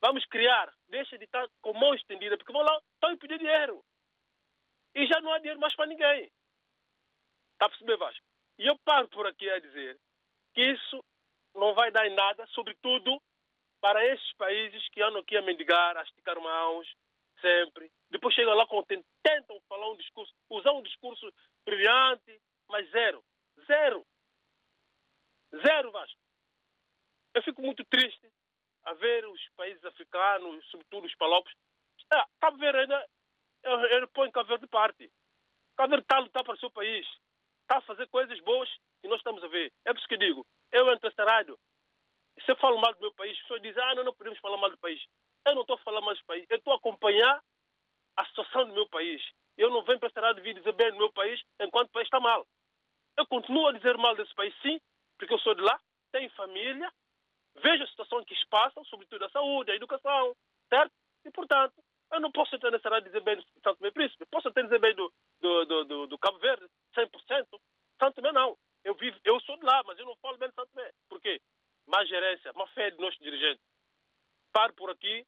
Vamos 0.00 0.24
criar, 0.26 0.72
deixa 0.88 1.16
de 1.18 1.24
estar 1.24 1.48
com 1.60 1.72
mão 1.72 1.94
estendida, 1.94 2.36
porque 2.36 2.52
vão 2.52 2.62
lá, 2.62 2.80
estão 2.94 3.10
a 3.10 3.16
pedir 3.16 3.38
dinheiro. 3.38 3.84
E 4.94 5.06
já 5.06 5.20
não 5.20 5.32
há 5.32 5.38
dinheiro 5.38 5.60
mais 5.60 5.74
para 5.74 5.86
ninguém. 5.86 6.30
Está 7.52 7.66
a 7.66 7.68
perceber, 7.68 7.96
Vasco? 7.96 8.24
E 8.58 8.66
eu 8.66 8.78
paro 8.84 9.08
por 9.08 9.26
aqui 9.26 9.48
a 9.50 9.58
dizer 9.58 9.98
que 10.54 10.62
isso 10.62 11.04
não 11.54 11.74
vai 11.74 11.90
dar 11.90 12.06
em 12.06 12.14
nada, 12.14 12.46
sobretudo 12.48 13.20
para 13.80 14.04
esses 14.06 14.32
países 14.34 14.88
que 14.90 15.02
andam 15.02 15.20
aqui 15.20 15.36
a 15.36 15.42
mendigar, 15.42 15.96
a 15.96 16.02
esticar 16.02 16.40
mãos, 16.40 16.88
sempre. 17.40 17.90
Depois 18.10 18.34
chegam 18.34 18.54
lá, 18.54 18.66
tentam 19.22 19.47
falar 19.78 19.92
um 19.92 19.96
discurso, 19.96 20.34
usar 20.50 20.72
um 20.72 20.82
discurso 20.82 21.32
brilhante, 21.64 22.40
mas 22.68 22.90
zero. 22.90 23.24
Zero. 23.66 24.04
Zero, 25.64 25.92
Vasco. 25.92 26.20
Eu 27.34 27.42
fico 27.42 27.62
muito 27.62 27.84
triste 27.84 28.28
a 28.84 28.94
ver 28.94 29.26
os 29.26 29.40
países 29.56 29.84
africanos, 29.84 30.68
sobretudo 30.70 31.06
os 31.06 31.14
palopes. 31.14 31.54
Ah, 32.10 32.26
Cabo 32.40 32.58
Verde 32.58 32.78
ainda 32.78 33.08
ele 33.90 34.06
põe 34.08 34.30
Cabo 34.30 34.48
Verde 34.48 34.64
de 34.64 34.70
parte. 34.70 35.12
Cabo 35.76 35.90
Verde 35.90 36.04
está 36.04 36.16
a 36.16 36.20
lutar 36.20 36.44
para 36.44 36.54
o 36.54 36.58
seu 36.58 36.70
país. 36.70 37.06
Está 37.62 37.78
a 37.78 37.82
fazer 37.82 38.08
coisas 38.08 38.38
boas 38.40 38.68
e 39.04 39.08
nós 39.08 39.18
estamos 39.18 39.44
a 39.44 39.48
ver. 39.48 39.72
É 39.84 39.92
por 39.92 39.98
isso 39.98 40.08
que 40.08 40.14
eu 40.14 40.18
digo, 40.18 40.46
eu 40.72 40.90
entro 40.92 41.12
rádio, 41.18 41.58
se 42.44 42.50
eu 42.50 42.56
falo 42.56 42.80
mal 42.80 42.94
do 42.94 43.00
meu 43.00 43.12
país, 43.14 43.32
as 43.32 43.42
pessoas 43.42 43.62
dizem, 43.62 43.82
ah, 43.82 43.94
não, 43.94 44.04
não 44.04 44.14
podemos 44.14 44.38
falar 44.38 44.56
mal 44.56 44.70
do 44.70 44.78
país. 44.78 45.00
Eu 45.44 45.54
não 45.54 45.62
estou 45.62 45.76
a 45.76 45.80
falar 45.80 46.00
mal 46.00 46.14
do 46.14 46.24
país, 46.24 46.46
eu 46.48 46.56
estou 46.56 46.72
a 46.72 46.76
acompanhar 46.76 47.42
a 48.16 48.24
situação 48.26 48.66
do 48.66 48.74
meu 48.74 48.88
país. 48.88 49.22
Eu 49.58 49.70
não 49.70 49.82
venho 49.82 49.98
para 49.98 50.06
esta 50.06 50.20
rádio 50.20 50.42
vir 50.42 50.54
dizer 50.54 50.72
bem 50.72 50.92
do 50.92 50.98
meu 50.98 51.12
país 51.12 51.42
enquanto 51.60 51.88
o 51.88 51.92
país 51.92 52.06
está 52.06 52.20
mal. 52.20 52.46
Eu 53.16 53.26
continuo 53.26 53.66
a 53.66 53.72
dizer 53.72 53.98
mal 53.98 54.14
desse 54.14 54.32
país, 54.34 54.54
sim, 54.62 54.80
porque 55.18 55.34
eu 55.34 55.38
sou 55.40 55.54
de 55.56 55.60
lá, 55.60 55.78
tenho 56.12 56.30
família, 56.30 56.88
vejo 57.56 57.82
a 57.82 57.86
situação 57.88 58.24
que 58.24 58.36
se 58.36 58.46
passa, 58.46 58.80
sobretudo 58.84 59.24
a 59.24 59.30
saúde, 59.30 59.72
a 59.72 59.74
educação, 59.74 60.36
certo? 60.68 60.92
E, 61.24 61.30
portanto, 61.32 61.74
eu 62.12 62.20
não 62.20 62.30
posso 62.30 62.56
ter 62.56 62.70
nessa 62.70 63.00
dizer 63.00 63.20
bem 63.20 63.36
do 63.36 63.42
Santo 63.42 63.78
Tomé 63.78 63.90
Príncipe, 63.90 64.24
posso 64.26 64.48
até 64.48 64.62
dizer 64.62 64.78
bem 64.78 64.94
do, 64.94 65.12
do, 65.40 65.64
do, 65.64 65.84
do, 65.84 66.06
do 66.06 66.18
Cabo 66.18 66.38
Verde, 66.38 66.64
100%. 66.96 67.10
Santo 67.98 68.14
Tomé 68.14 68.32
não. 68.32 68.56
Eu, 68.84 68.94
vivo, 68.94 69.18
eu 69.24 69.40
sou 69.40 69.56
de 69.56 69.64
lá, 69.64 69.82
mas 69.84 69.98
eu 69.98 70.06
não 70.06 70.16
falo 70.16 70.38
bem 70.38 70.48
de 70.48 70.54
Santo 70.54 70.70
Tomé. 70.72 70.90
Por 71.08 71.20
quê? 71.20 71.40
Má 71.86 72.04
gerência, 72.04 72.52
má 72.54 72.66
fé 72.68 72.92
de 72.92 73.00
nossos 73.00 73.18
dirigentes. 73.18 73.62
Paro 74.52 74.72
por 74.74 74.90
aqui, 74.90 75.26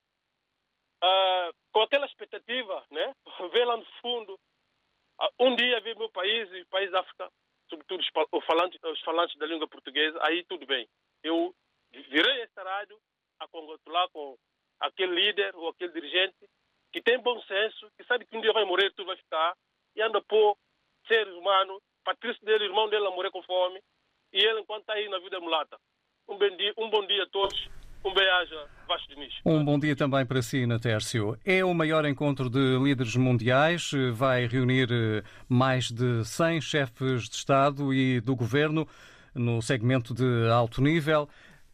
uh, 1.03 1.55
com 1.73 1.83
aquela 1.83 2.07
expectativa, 2.07 2.85
né? 2.91 3.15
ver 3.53 3.65
lá 3.65 3.77
no 3.77 3.87
fundo, 4.01 4.35
uh, 4.35 5.31
um 5.39 5.57
dia 5.57 5.81
ver 5.81 5.97
meu 5.97 6.11
país 6.11 6.51
e 6.53 6.63
o 6.63 6.67
país 6.67 6.91
da 6.91 7.01
África, 7.01 7.31
sobretudo 7.69 8.01
os 8.01 8.45
falantes, 8.45 8.81
os 8.83 9.01
falantes 9.01 9.39
da 9.39 9.47
língua 9.47 9.69
portuguesa, 9.69 10.19
aí 10.23 10.45
tudo 10.45 10.67
bem. 10.67 10.89
Eu 11.23 11.55
virei 11.93 12.43
esta 12.43 12.63
rádio 12.63 12.99
a 13.39 13.49
congratular 13.49 14.09
com 14.11 14.37
aquele 14.81 15.15
líder 15.15 15.55
ou 15.57 15.69
aquele 15.69 15.93
dirigente 15.93 16.49
que 16.93 17.03
tem 17.03 17.19
bom 17.21 17.41
senso, 17.43 17.91
que 17.97 18.05
sabe 18.05 18.27
que 18.27 18.37
um 18.37 18.41
dia 18.41 18.53
vai 18.53 18.65
morrer, 18.65 18.91
tudo 18.91 19.07
vai 19.07 19.17
ficar, 19.17 19.55
e 19.95 20.03
anda 20.03 20.21
por 20.23 20.57
seres 21.07 21.33
humanos, 21.35 21.81
patrício 22.05 22.45
dele, 22.45 22.65
irmão 22.65 22.89
dele, 22.89 23.07
a 23.07 23.11
morrer 23.11 23.31
com 23.31 23.43
fome, 23.43 23.81
e 24.33 24.39
ele, 24.39 24.61
enquanto 24.61 24.83
está 24.83 24.95
aí 24.95 25.09
na 25.09 25.19
vida 25.19 25.41
mulata. 25.41 25.79
Um, 26.29 26.37
bom 26.37 26.57
dia, 26.57 26.75
um 26.77 26.91
bom 26.91 27.07
dia 27.07 27.23
a 27.25 27.29
todos. 27.29 27.70
Um 28.05 28.15
beijo, 28.15 28.55
Vasco 28.89 29.09
Diniz. 29.09 29.33
Um 29.45 29.65
bom 29.65 29.79
dia 29.79 29.95
também 29.95 30.25
para 30.25 30.41
si, 30.41 30.67
Natércio. 30.67 31.37
É 31.45 31.65
o 31.65 31.75
maior 31.75 32.05
encontro 32.07 32.49
de 32.49 32.79
líderes 32.79 33.15
mundiais. 33.15 33.91
Vai 34.15 34.47
reunir 34.47 34.89
eh, 34.91 35.23
mais 35.49 35.91
de 35.91 36.25
100 36.25 36.61
chefes 36.63 37.29
de 37.29 37.37
Estado 37.37 37.93
e 37.93 38.21
do 38.21 38.35
Governo 38.35 38.89
no 39.35 39.61
segmento 39.61 40.15
de 40.15 40.49
alto 40.51 40.83
nível. 40.83 41.29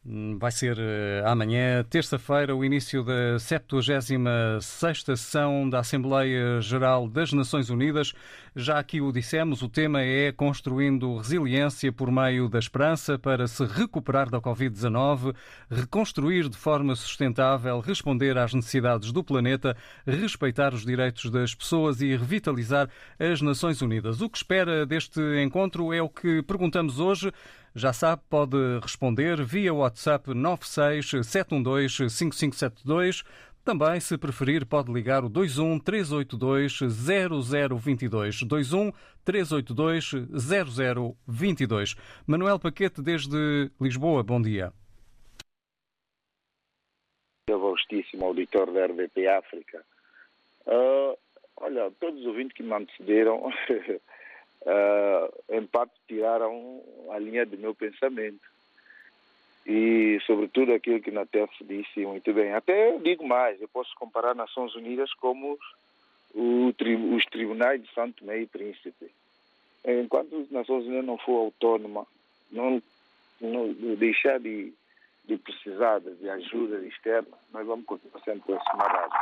Hum, 0.09 0.39
vai 0.39 0.53
ser 0.53 0.79
eh, 0.79 1.21
amanhã, 1.27 1.83
terça-feira, 1.83 2.55
o 2.55 2.65
início 2.65 3.03
da 3.03 3.41
76 3.41 5.03
sessão 5.03 5.69
da 5.69 5.81
Assembleia 5.81 6.61
Geral 6.61 7.09
das 7.09 7.33
Nações 7.33 7.71
Unidas. 7.71 8.13
Já 8.55 8.79
aqui 8.79 9.01
o 9.01 9.11
dissemos, 9.11 9.63
o 9.63 9.69
tema 9.69 10.03
é 10.03 10.31
construindo 10.31 11.17
resiliência 11.17 11.91
por 11.93 12.09
meio 12.13 12.49
da 12.49 12.61
esperança 12.61 13.19
para 13.19 13.49
se 13.49 13.65
recuperar 13.65 14.31
da 14.31 14.41
Covid-19, 14.41 15.35
reconstruir 15.69 16.49
de 16.49 16.57
forma 16.57 16.95
sustentável, 16.95 17.81
responder 17.81 18.39
às 18.39 18.55
necessidades 18.55 19.11
do 19.11 19.25
planeta, 19.25 19.77
respeitar 20.07 20.73
os 20.73 20.87
direitos 20.87 21.29
das 21.33 21.53
pessoas 21.53 22.01
e 22.01 22.15
revitalizar 22.15 22.89
as 23.19 23.43
Nações 23.43 23.83
Unidas. 23.83 24.21
O 24.21 24.31
que 24.31 24.39
espera 24.39 24.87
deste 24.87 25.21
encontro 25.43 25.93
é 25.93 26.01
o 26.01 26.09
que 26.09 26.43
perguntamos 26.43 27.01
hoje. 27.01 27.33
Já 27.79 27.93
sabe, 27.93 28.23
pode 28.31 28.57
responder 28.81 29.45
via 29.45 29.75
WhatsApp 29.75 30.33
96 30.33 31.27
712 31.27 32.09
5572. 32.09 33.23
Também, 33.63 34.01
se 34.01 34.17
preferir, 34.17 34.65
pode 34.65 34.91
ligar 34.91 35.23
o 35.23 35.29
21 35.29 35.79
382 35.81 36.79
0022. 36.81 38.41
21 38.41 38.91
382 39.23 40.11
0022. 41.29 41.97
Manuel 42.27 42.59
Paquete, 42.59 43.03
desde 43.03 43.71
Lisboa, 43.79 44.23
bom 44.23 44.41
dia. 44.41 44.73
Vastíssimo 47.51 48.25
auditor 48.25 48.73
da 48.73 48.87
RDP 48.87 49.29
África. 49.29 49.85
Uh, 50.67 51.15
olha, 51.59 51.91
todos 52.01 52.21
os 52.21 52.27
ouvintes 52.27 52.57
que 52.57 52.63
me 52.63 52.73
antecederam 52.73 53.53
uh, 54.67 55.55
em 55.55 55.65
parte 55.67 55.95
tiraram 56.07 56.83
a 57.11 57.19
linha 57.19 57.47
do 57.47 57.57
meu 57.57 57.75
pensamento. 57.75 58.41
E, 59.65 60.21
sobretudo, 60.27 60.73
aquilo 60.73 61.01
que 61.01 61.11
Natef 61.11 61.53
disse 61.65 62.05
muito 62.07 62.33
bem. 62.33 62.53
Até 62.53 62.97
digo 62.99 63.27
mais, 63.27 63.61
eu 63.61 63.69
posso 63.69 63.93
comparar 63.97 64.35
Nações 64.35 64.75
Unidas 64.75 65.13
como 65.15 65.59
os 66.35 67.25
tribunais 67.27 67.83
de 67.83 67.93
Santo 67.93 68.21
Tomé 68.21 68.41
e 68.41 68.47
Príncipe. 68.47 69.11
Enquanto 69.85 70.37
as 70.37 70.51
Nações 70.51 70.85
Unidas 70.85 71.05
não 71.05 71.19
for 71.19 71.47
autônoma, 71.47 72.07
não, 72.51 72.81
não 73.41 73.73
deixar 73.97 74.39
de, 74.39 74.73
de 75.25 75.37
precisar 75.37 76.01
de 76.01 76.29
ajuda 76.29 76.85
externa, 76.87 77.37
nós 77.53 77.67
vamos 77.67 77.87
continuar 77.87 78.21
esse 78.25 78.77
marasmo. 78.77 79.17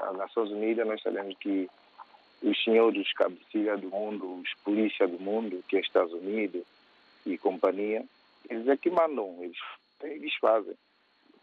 As 0.00 0.16
Nações 0.16 0.50
Unidas, 0.50 0.86
nós 0.86 1.00
sabemos 1.00 1.36
que 1.38 1.68
os 2.44 2.62
senhores 2.62 3.10
cabecilha 3.14 3.76
do 3.76 3.88
mundo, 3.88 4.40
os 4.40 4.54
polícia 4.62 5.08
do 5.08 5.18
mundo, 5.18 5.64
que 5.66 5.76
é 5.76 5.80
Estados 5.80 6.12
Unidos 6.12 6.62
e 7.24 7.38
companhia, 7.38 8.04
eles 8.48 8.68
é 8.68 8.76
que 8.76 8.90
mandam, 8.90 9.38
eles, 9.40 9.58
eles 10.02 10.34
fazem. 10.36 10.74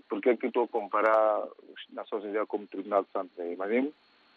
Por 0.08 0.22
que 0.22 0.30
é 0.30 0.38
que 0.38 0.46
eu 0.46 0.50
estou 0.50 0.66
a 0.66 0.68
comparar 0.68 1.44
as 1.44 1.94
Nações 1.94 2.24
Unidas 2.24 2.48
como 2.48 2.68
Tribunal 2.68 3.04
de 3.04 3.10
Santo 3.12 3.32
Mas 3.58 3.86
o 3.86 3.94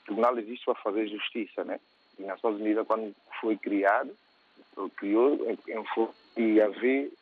Tribunal 0.07 0.39
existe 0.39 0.65
para 0.65 0.75
fazer 0.77 1.07
justiça, 1.09 1.65
né? 1.65 1.79
E 2.19 2.23
as 2.23 2.29
Nações 2.29 2.61
Unidas, 2.61 2.87
quando 2.87 3.15
foi 3.41 3.57
criado, 3.59 4.17
criou 4.97 5.39
em, 6.37 6.61
haver 6.61 7.13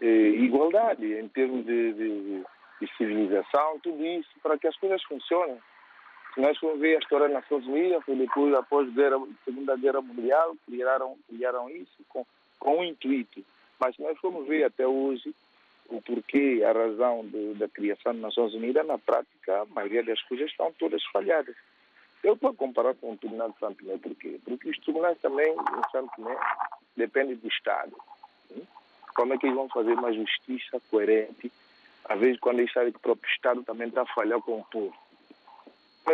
eh, 0.00 0.28
igualdade 0.38 1.04
em 1.18 1.28
termos 1.28 1.66
de, 1.66 1.92
de, 1.92 2.42
de 2.80 2.96
civilização, 2.96 3.78
tudo 3.80 4.04
isso, 4.04 4.30
para 4.42 4.56
que 4.56 4.66
as 4.66 4.76
coisas 4.76 5.02
funcionem. 5.02 5.58
Nós 6.36 6.58
ver 6.78 6.96
a 6.96 6.98
história 7.00 7.28
das 7.28 7.42
Nações 7.42 7.66
Unidas, 7.66 8.04
foi 8.04 8.14
depois, 8.14 8.54
após 8.54 8.88
a 8.88 9.44
Segunda 9.44 9.76
Guerra 9.76 10.00
Mundial, 10.00 10.56
criaram, 10.66 11.16
criaram 11.28 11.68
isso 11.68 12.04
com, 12.08 12.24
com 12.58 12.78
um 12.78 12.84
intuito. 12.84 13.44
Mas 13.78 13.98
nós 13.98 14.16
formos 14.18 14.46
ver 14.46 14.64
até 14.64 14.86
hoje 14.86 15.34
o 15.88 16.00
porquê, 16.00 16.62
a 16.64 16.72
razão 16.72 17.26
da 17.56 17.68
criação 17.68 18.12
das 18.12 18.22
Nações 18.22 18.54
Unidas, 18.54 18.86
na 18.86 18.96
prática, 18.96 19.62
a 19.62 19.66
maioria 19.66 20.04
das 20.04 20.22
coisas 20.22 20.50
estão 20.50 20.72
todas 20.78 21.04
falhadas. 21.06 21.56
Eu 22.22 22.38
a 22.40 22.54
comparar 22.54 22.94
com 22.94 23.12
o 23.12 23.16
Tribunal 23.16 23.50
de 23.50 23.58
Santo 23.58 23.82
Tomé, 23.82 23.96
por 23.96 24.14
quê? 24.14 24.38
Porque 24.44 24.68
os 24.68 24.78
tribunais 24.80 25.18
também, 25.20 25.52
em 25.52 25.90
Santo 25.90 26.12
Tomé, 26.14 26.36
dependem 26.96 27.34
do 27.36 27.48
Estado. 27.48 27.96
Como 29.14 29.34
é 29.34 29.38
que 29.38 29.46
eles 29.46 29.56
vão 29.56 29.68
fazer 29.68 29.94
uma 29.94 30.12
justiça 30.12 30.80
coerente, 30.90 31.50
às 32.04 32.20
vezes 32.20 32.38
quando 32.38 32.60
eles 32.60 32.72
sabem 32.72 32.92
que 32.92 32.98
o 32.98 33.02
próprio 33.02 33.30
Estado 33.32 33.62
também 33.64 33.88
está 33.88 34.02
a 34.02 34.14
falhar 34.14 34.40
com 34.42 34.60
o 34.60 34.64
povo? 34.64 34.94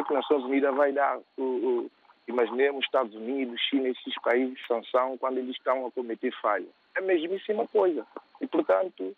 Que 0.05 0.15
as 0.15 0.21
Nações 0.21 0.45
Unidas 0.45 0.75
vai 0.75 0.93
dar, 0.93 1.19
o, 1.37 1.43
o, 1.43 1.91
imaginemos 2.29 2.85
Estados 2.85 3.15
Unidos, 3.15 3.61
China, 3.69 3.89
esses 3.89 4.15
países 4.23 4.59
sanção 4.67 5.17
quando 5.19 5.39
eles 5.39 5.57
estão 5.57 5.87
a 5.87 5.91
cometer 5.91 6.33
falha. 6.41 6.67
É 6.97 7.01
a 7.01 7.03
mesmíssima 7.03 7.67
coisa. 7.69 8.07
E, 8.41 8.47
portanto, 8.47 9.15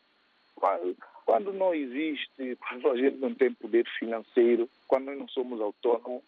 quando, 0.55 0.97
quando 1.25 1.53
não 1.53 1.75
existe, 1.75 2.57
quando 2.57 2.91
a 2.91 2.97
gente 2.97 3.17
não 3.19 3.35
tem 3.35 3.53
poder 3.53 3.87
financeiro, 3.99 4.69
quando 4.87 5.07
nós 5.07 5.19
não 5.19 5.29
somos 5.29 5.61
autônomos, 5.61 6.23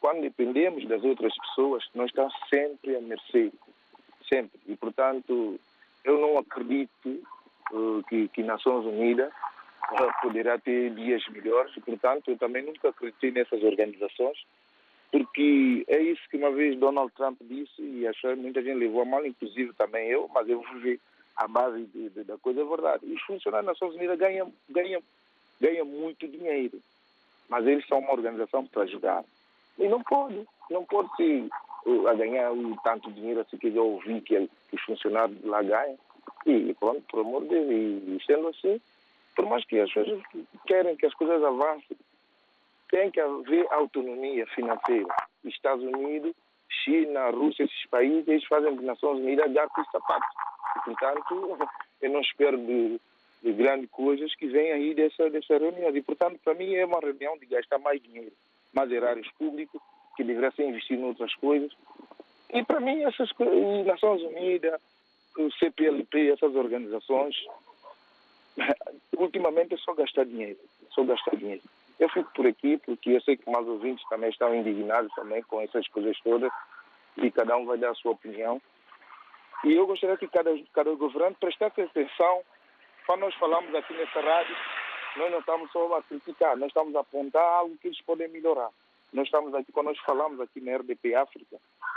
quando 0.00 0.22
dependemos 0.22 0.86
das 0.88 1.04
outras 1.04 1.34
pessoas, 1.36 1.84
nós 1.94 2.08
estamos 2.08 2.34
sempre 2.48 2.96
a 2.96 3.00
mercê, 3.00 3.52
sempre. 4.28 4.58
E, 4.66 4.74
portanto, 4.74 5.60
eu 6.04 6.18
não 6.18 6.38
acredito 6.38 7.22
uh, 7.70 8.02
que, 8.08 8.28
que 8.28 8.42
Nações 8.42 8.86
Unidas 8.86 9.32
poderá 10.22 10.58
ter 10.58 10.90
dias 10.94 11.26
melhores. 11.28 11.74
Portanto, 11.84 12.30
eu 12.30 12.38
também 12.38 12.64
nunca 12.64 12.88
acreditei 12.88 13.30
nessas 13.30 13.62
organizações, 13.62 14.38
porque 15.10 15.84
é 15.88 16.00
isso 16.00 16.22
que 16.30 16.36
uma 16.36 16.50
vez 16.50 16.78
Donald 16.78 17.12
Trump 17.14 17.38
disse 17.42 17.82
e 17.82 18.06
achou 18.06 18.36
muita 18.36 18.62
gente 18.62 18.78
levou 18.78 19.02
a 19.02 19.04
mal, 19.04 19.26
inclusive 19.26 19.72
também 19.74 20.08
eu, 20.08 20.28
mas 20.32 20.48
eu 20.48 20.62
vou 20.62 20.80
ver 20.80 21.00
a 21.36 21.48
base 21.48 21.84
de, 21.86 22.10
de, 22.10 22.24
da 22.24 22.36
coisa 22.38 22.60
é 22.60 22.64
verdade. 22.64 23.06
E 23.06 23.14
os 23.14 23.22
funcionários 23.22 23.66
das 23.66 23.80
Nações 23.80 23.96
Unidas 23.96 24.18
ganham, 24.18 24.52
ganham, 24.68 25.02
ganham 25.60 25.86
muito 25.86 26.28
dinheiro, 26.28 26.78
mas 27.48 27.66
eles 27.66 27.86
são 27.86 27.98
uma 27.98 28.12
organização 28.12 28.66
para 28.66 28.82
ajudar. 28.82 29.24
E 29.78 29.88
não 29.88 30.02
pode, 30.02 30.46
não 30.70 30.84
pode 30.84 31.08
ser 31.16 31.48
uh, 31.86 32.08
a 32.08 32.14
ganhar 32.14 32.50
tanto 32.84 33.10
dinheiro 33.12 33.40
assim 33.40 33.56
que 33.56 33.68
eu 33.68 33.86
ouvi 33.86 34.20
que, 34.20 34.48
que 34.68 34.76
os 34.76 34.82
funcionários 34.82 35.42
lá 35.44 35.62
ganham. 35.62 35.98
E 36.46 36.74
pronto, 36.74 37.02
por 37.10 37.20
amor 37.20 37.42
de 37.42 37.48
Deus, 37.48 37.68
e 37.68 38.22
sendo 38.26 38.48
assim, 38.48 38.80
por 39.36 39.46
mais 39.46 39.64
que 39.64 39.78
as 39.78 39.92
pessoas 39.92 40.22
querem 40.66 40.96
que 40.96 41.06
as 41.06 41.14
coisas 41.14 41.42
avancem, 41.42 41.96
tem 42.90 43.10
que 43.10 43.20
haver 43.20 43.66
autonomia 43.70 44.46
financeira. 44.48 45.14
Estados 45.44 45.84
Unidos, 45.84 46.34
China, 46.84 47.30
Rússia, 47.30 47.64
esses 47.64 47.86
países, 47.86 48.26
eles 48.26 48.44
fazem 48.46 48.76
de 48.76 48.84
Nações 48.84 49.20
Unidas 49.20 49.52
gato 49.52 49.80
e 49.80 49.90
sapato. 49.90 50.26
Portanto, 50.84 51.58
eu 52.02 52.10
não 52.10 52.20
espero 52.20 52.58
de, 52.58 53.00
de 53.42 53.52
grandes 53.52 53.90
coisas 53.90 54.34
que 54.34 54.48
venham 54.48 54.76
aí 54.76 54.94
dessa, 54.94 55.30
dessa 55.30 55.58
reunião. 55.58 55.94
E, 55.96 56.02
portanto, 56.02 56.38
para 56.44 56.54
mim 56.54 56.74
é 56.74 56.84
uma 56.84 57.00
reunião 57.00 57.38
de 57.38 57.46
gastar 57.46 57.78
mais 57.78 58.02
dinheiro 58.02 58.32
mais 58.72 58.90
erários 58.90 59.28
públicos, 59.32 59.80
que 60.16 60.24
deveria 60.24 60.50
ser 60.52 60.68
investido 60.68 61.02
em 61.02 61.06
outras 61.06 61.34
coisas. 61.34 61.72
E 62.52 62.62
para 62.64 62.80
mim, 62.80 63.02
essas 63.04 63.30
Nações 63.84 64.22
Unidas, 64.22 64.80
o 65.38 65.50
CPLP, 65.52 66.30
essas 66.30 66.54
organizações, 66.54 67.36
ultimamente 69.16 69.74
é 69.74 69.76
só 69.78 69.94
gastar 69.94 70.24
dinheiro, 70.24 70.58
só 70.90 71.02
gastar 71.04 71.36
dinheiro. 71.36 71.62
Eu 71.98 72.08
fico 72.08 72.30
por 72.32 72.46
aqui 72.46 72.78
porque 72.78 73.10
eu 73.10 73.20
sei 73.20 73.36
que 73.36 73.50
mais 73.50 73.66
ouvintes 73.66 74.06
também 74.08 74.30
estão 74.30 74.54
indignados 74.54 75.12
também 75.14 75.42
com 75.42 75.60
essas 75.60 75.86
coisas 75.88 76.18
todas 76.20 76.50
e 77.16 77.30
cada 77.30 77.56
um 77.56 77.66
vai 77.66 77.78
dar 77.78 77.90
a 77.90 77.94
sua 77.94 78.12
opinião. 78.12 78.60
E 79.64 79.74
eu 79.74 79.86
gostaria 79.86 80.16
que 80.16 80.28
cada, 80.28 80.50
cada 80.72 80.94
governo 80.94 81.36
prestasse 81.38 81.82
atenção 81.82 82.42
quando 83.06 83.20
nós 83.20 83.34
falamos 83.34 83.74
aqui 83.74 83.92
nessa 83.92 84.20
rádio 84.20 84.56
nós 85.16 85.30
não 85.30 85.40
estamos 85.40 85.70
só 85.72 85.96
a 85.96 86.02
criticar, 86.02 86.56
nós 86.56 86.68
estamos 86.68 86.94
a 86.94 87.00
apontar 87.00 87.42
algo 87.42 87.76
que 87.78 87.88
eles 87.88 88.00
podem 88.02 88.28
melhorar. 88.28 88.70
Nós 89.12 89.26
estamos 89.26 89.52
aqui, 89.54 89.72
quando 89.72 89.88
nós 89.88 89.98
falamos 89.98 90.40
aqui 90.40 90.60
na 90.60 90.76
RDP 90.76 91.14
África, 91.14 91.56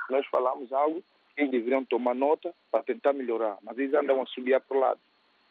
nós 0.10 0.26
falamos 0.28 0.74
algo 0.74 1.04
que 1.36 1.42
eles 1.42 1.52
deveriam 1.52 1.86
tomar 1.86 2.16
nota 2.16 2.54
para 2.72 2.84
tentar 2.84 3.14
melhorar, 3.14 3.58
mas 3.62 3.78
eles 3.78 3.94
andam 3.94 4.22
a 4.22 4.26
subir 4.26 4.60
para 4.62 4.78
o 4.78 4.80
lado. 4.80 5.00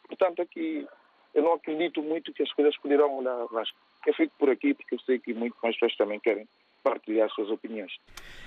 Portanto, 0.07 0.41
aqui 0.41 0.85
eu 1.33 1.43
não 1.43 1.53
acredito 1.53 2.01
muito 2.01 2.31
que 2.33 2.43
as 2.43 2.51
coisas 2.53 2.77
poderão 2.77 3.09
mudar, 3.15 3.45
mas 3.51 3.69
eu 4.05 4.13
fico 4.13 4.33
por 4.37 4.49
aqui 4.49 4.73
porque 4.73 4.95
eu 4.95 4.99
sei 4.99 5.19
que 5.19 5.33
muitas 5.33 5.59
mais 5.61 5.75
pessoas 5.75 5.95
também 5.97 6.19
querem 6.19 6.47
partilhar 6.83 7.29
suas 7.29 7.49
opiniões. 7.49 7.91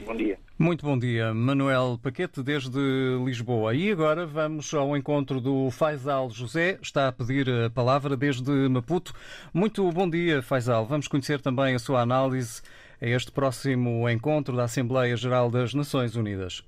Bom 0.00 0.14
dia. 0.14 0.38
Muito 0.58 0.84
bom 0.84 0.98
dia. 0.98 1.32
Manuel 1.32 1.98
Paquete, 2.00 2.42
desde 2.42 2.78
Lisboa. 3.24 3.74
E 3.74 3.90
agora 3.90 4.26
vamos 4.26 4.72
ao 4.74 4.96
encontro 4.96 5.40
do 5.40 5.70
Faisal 5.70 6.30
José, 6.30 6.78
está 6.82 7.08
a 7.08 7.12
pedir 7.12 7.48
a 7.48 7.70
palavra 7.70 8.16
desde 8.16 8.50
Maputo. 8.68 9.12
Muito 9.54 9.90
bom 9.90 10.08
dia, 10.08 10.42
Faisal. 10.42 10.84
Vamos 10.84 11.08
conhecer 11.08 11.40
também 11.40 11.74
a 11.74 11.78
sua 11.78 12.02
análise 12.02 12.62
a 13.00 13.06
este 13.06 13.32
próximo 13.32 14.08
encontro 14.08 14.54
da 14.54 14.64
Assembleia 14.64 15.16
Geral 15.16 15.50
das 15.50 15.72
Nações 15.74 16.14
Unidas. 16.14 16.62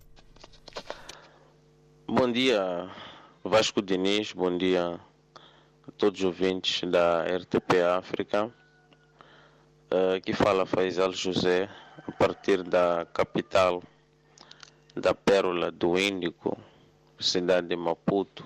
Bom 2.07 2.33
dia, 2.33 2.89
Vasco 3.45 3.83
Diniz. 3.83 4.33
Bom 4.33 4.57
dia 4.57 4.99
a 5.89 5.93
todos 5.93 6.21
os 6.21 6.27
ouvintes 6.27 6.87
da 6.91 7.25
RTP 7.25 7.81
África. 7.97 8.53
Aqui 10.15 10.35
fala 10.35 10.67
Faisal 10.67 11.13
José, 11.15 11.67
a 12.07 12.13
partir 12.13 12.63
da 12.63 13.07
capital 13.07 13.83
da 14.95 15.15
Pérola 15.15 15.71
do 15.71 15.99
Índico, 15.99 16.59
cidade 17.19 17.69
de 17.69 17.77
Maputo. 17.77 18.45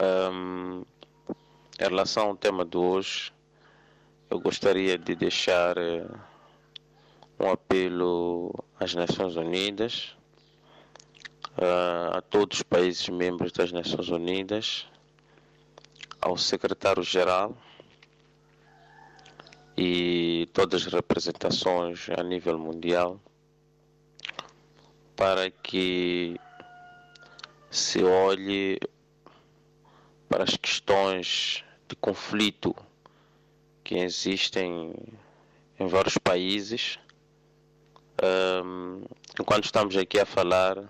Um, 0.00 0.82
em 1.78 1.82
relação 1.84 2.30
ao 2.30 2.36
tema 2.36 2.64
de 2.64 2.76
hoje, 2.76 3.32
eu 4.28 4.40
gostaria 4.40 4.98
de 4.98 5.14
deixar 5.14 5.78
uh, 5.78 6.20
um 7.38 7.50
apelo 7.50 8.52
às 8.80 8.94
Nações 8.94 9.36
Unidas, 9.36 10.16
uh, 11.56 12.16
a 12.16 12.20
todos 12.20 12.58
os 12.58 12.62
países 12.64 13.08
membros 13.08 13.52
das 13.52 13.70
Nações 13.70 14.08
Unidas, 14.08 14.86
ao 16.26 16.36
secretário-geral 16.36 17.56
e 19.76 20.48
todas 20.52 20.84
as 20.84 20.92
representações 20.92 22.08
a 22.18 22.22
nível 22.24 22.58
mundial 22.58 23.20
para 25.14 25.48
que 25.50 26.36
se 27.70 28.02
olhe 28.02 28.76
para 30.28 30.42
as 30.42 30.56
questões 30.56 31.64
de 31.88 31.94
conflito 31.94 32.74
que 33.84 33.98
existem 33.98 34.94
em 35.78 35.86
vários 35.86 36.18
países. 36.18 36.98
Um, 38.20 39.04
enquanto 39.38 39.66
estamos 39.66 39.96
aqui 39.96 40.18
a 40.18 40.26
falar, 40.26 40.82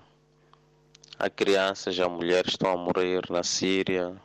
há 1.18 1.28
crianças, 1.28 2.00
há 2.00 2.08
mulheres 2.08 2.52
estão 2.52 2.70
a 2.70 2.76
morrer 2.76 3.30
na 3.30 3.42
Síria, 3.42 4.16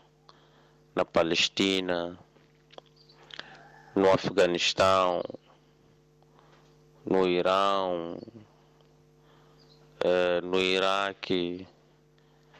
na 0.95 1.06
Palestina, 1.06 2.17
no 3.95 4.12
Afeganistão, 4.12 5.21
no 7.06 7.27
Irão, 7.27 8.19
eh, 10.04 10.41
no 10.41 10.60
Iraque. 10.60 11.67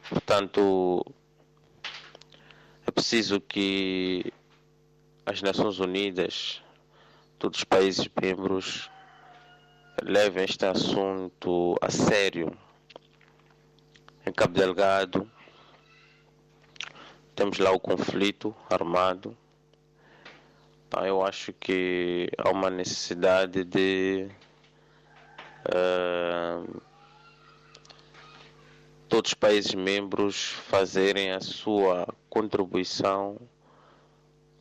Portanto, 0.10 1.06
é 2.86 2.92
preciso 2.92 3.40
que 3.40 4.32
as 5.26 5.42
Nações 5.42 5.80
Unidas, 5.80 6.62
todos 7.38 7.60
os 7.60 7.64
países 7.64 8.10
membros, 8.22 8.90
levem 10.04 10.46
este 10.46 10.66
assunto 10.66 11.78
a 11.82 11.90
sério. 11.90 12.58
Em 14.26 14.32
Cabo 14.32 14.54
Delgado, 14.54 15.30
temos 17.42 17.58
lá 17.58 17.72
o 17.72 17.80
conflito 17.80 18.56
armado 18.70 19.36
então, 20.92 21.06
eu 21.06 21.26
acho 21.26 21.54
que 21.54 22.30
há 22.38 22.50
uma 22.50 22.70
necessidade 22.70 23.64
de 23.64 24.28
uh, 25.70 26.82
todos 29.08 29.32
os 29.32 29.34
países 29.34 29.74
membros 29.74 30.50
fazerem 30.68 31.32
a 31.32 31.40
sua 31.40 32.06
contribuição 32.30 33.38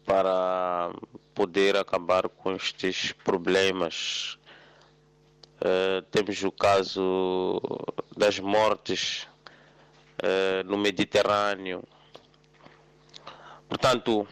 para 0.04 0.92
poder 1.34 1.76
acabar 1.76 2.28
com 2.28 2.54
estes 2.54 3.10
problemas. 3.10 4.38
Uh, 5.56 6.00
temos 6.12 6.44
o 6.44 6.52
caso 6.52 7.60
das 8.16 8.38
mortes 8.38 9.26
uh, 10.22 10.62
no 10.64 10.78
Mediterrâneo. 10.78 11.82
Portanto, 13.70 14.26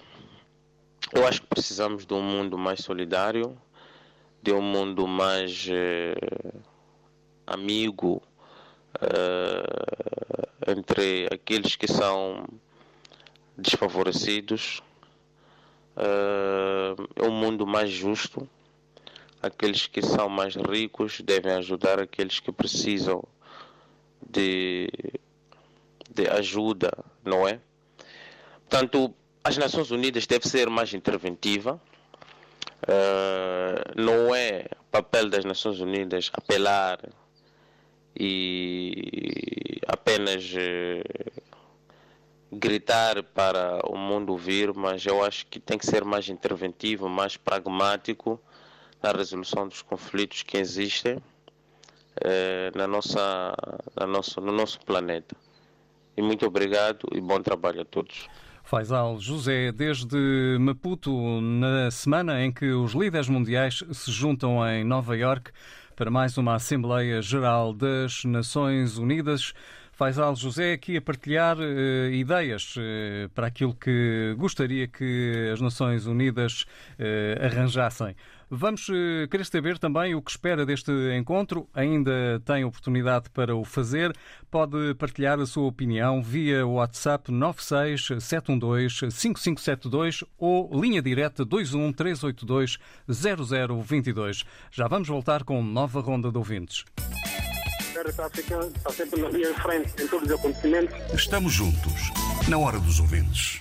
eu 1.15 1.25
acho 1.25 1.43
que 1.43 1.47
precisamos 1.47 2.05
de 2.05 2.13
um 2.13 2.21
mundo 2.21 2.59
mais 2.59 2.81
solidário, 2.81 3.57
de 4.43 4.53
um 4.53 4.61
mundo 4.61 5.07
mais 5.07 5.65
eh, 5.71 6.53
amigo 7.47 8.21
eh, 9.01 10.73
entre 10.73 11.29
aqueles 11.33 11.77
que 11.77 11.87
são 11.87 12.49
desfavorecidos, 13.57 14.83
é 15.97 17.23
um 17.23 17.31
mundo 17.31 17.65
mais 17.65 17.91
justo. 17.91 18.49
Aqueles 19.41 19.87
que 19.87 20.03
são 20.03 20.29
mais 20.29 20.57
ricos 20.57 21.21
devem 21.21 21.53
ajudar 21.53 22.01
aqueles 22.01 22.41
que 22.41 22.51
precisam 22.51 23.23
de, 24.29 24.89
de 26.11 26.29
ajuda, 26.29 26.93
não 27.25 27.47
é? 27.47 27.61
Portanto, 28.69 29.15
as 29.49 29.57
Nações 29.57 29.91
Unidas 29.91 30.27
deve 30.27 30.47
ser 30.47 30.69
mais 30.69 30.93
interventiva. 30.93 31.81
Uh, 32.83 34.01
não 34.01 34.35
é 34.35 34.67
papel 34.91 35.31
das 35.31 35.43
Nações 35.43 35.81
Unidas 35.81 36.31
apelar 36.35 37.01
e 38.15 39.81
apenas 39.87 40.45
uh, 40.53 41.33
gritar 42.53 43.23
para 43.23 43.81
o 43.89 43.97
mundo 43.97 44.37
vir, 44.37 44.75
mas 44.75 45.07
eu 45.07 45.25
acho 45.25 45.47
que 45.47 45.59
tem 45.59 45.79
que 45.79 45.87
ser 45.87 46.05
mais 46.05 46.29
interventivo, 46.29 47.09
mais 47.09 47.39
pragmático, 47.39 48.39
na 49.03 49.13
resolução 49.13 49.67
dos 49.67 49.81
conflitos 49.81 50.43
que 50.43 50.59
existem 50.59 51.23
eh, 52.21 52.73
na 52.75 52.87
nossa, 52.89 53.55
na 53.99 54.07
nosso, 54.07 54.41
no 54.41 54.51
nosso 54.51 54.81
planeta. 54.81 55.37
E 56.17 56.23
muito 56.23 56.45
obrigado 56.45 57.09
e 57.15 57.21
bom 57.21 57.41
trabalho 57.41 57.83
a 57.83 57.85
todos. 57.85 58.29
Faisal 58.69 59.19
José, 59.19 59.73
desde 59.73 60.59
Maputo, 60.61 61.41
na 61.41 61.91
semana 61.91 62.45
em 62.45 62.53
que 62.53 62.67
os 62.67 62.93
líderes 62.93 63.27
mundiais 63.27 63.83
se 63.93 64.13
juntam 64.13 64.63
em 64.69 64.85
Nova 64.85 65.17
Iorque 65.17 65.53
para 65.97 66.11
mais 66.11 66.37
uma 66.37 66.57
Assembleia 66.57 67.23
Geral 67.23 67.73
das 67.73 68.25
Nações 68.25 68.99
Unidas. 68.99 69.55
Faisal 69.91 70.37
José 70.37 70.75
aqui 70.75 70.99
a 70.99 71.01
partilhar 71.01 71.57
eh, 71.59 72.11
ideias 72.13 72.75
eh, 72.79 73.31
para 73.35 73.47
aquilo 73.47 73.75
que 73.75 74.35
gostaria 74.37 74.87
que 74.87 75.51
as 75.51 75.63
Nações 75.63 76.07
Unidas 76.07 76.67
eh, 76.99 77.39
arranjassem. 77.41 78.15
Vamos 78.51 78.89
eh, 78.89 79.27
querer 79.31 79.45
saber 79.45 79.79
também 79.79 80.15
o 80.15 80.23
que 80.23 80.31
espera 80.31 80.65
deste 80.65 80.91
encontro. 81.17 81.69
Ainda 81.75 82.41
tem 82.45 82.65
oportunidade 82.65 83.29
para 83.31 83.55
o 83.55 83.65
fazer. 83.65 84.17
Pode 84.51 84.95
partilhar 84.95 85.39
a 85.39 85.47
sua 85.47 85.65
opinião 85.65 86.23
via 86.23 86.67
WhatsApp 86.67 87.31
96 87.31 88.23
712 88.23 89.11
5572 89.11 90.25
ou 90.39 90.71
linha 90.81 91.03
direta 91.03 91.45
21 91.45 91.93
382 91.93 92.79
0022. 93.07 94.45
Já 94.71 94.89
vamos 94.89 95.09
voltar 95.09 95.45
com 95.45 95.63
nova 95.63 96.01
ronda 96.01 96.31
de 96.31 96.39
ouvintes. 96.39 96.85
A 98.19 98.27
África 98.27 98.61
está 98.75 98.91
sempre 98.91 99.21
na 99.21 99.29
linha 99.29 99.53
de 99.53 99.61
frente 99.61 100.03
em 100.03 100.07
todos 100.07 100.31
os 100.31 100.39
acontecimentos. 100.39 100.97
Estamos 101.13 101.53
juntos, 101.53 102.13
na 102.49 102.57
hora 102.57 102.79
dos 102.79 103.01
ouvintes. 103.01 103.61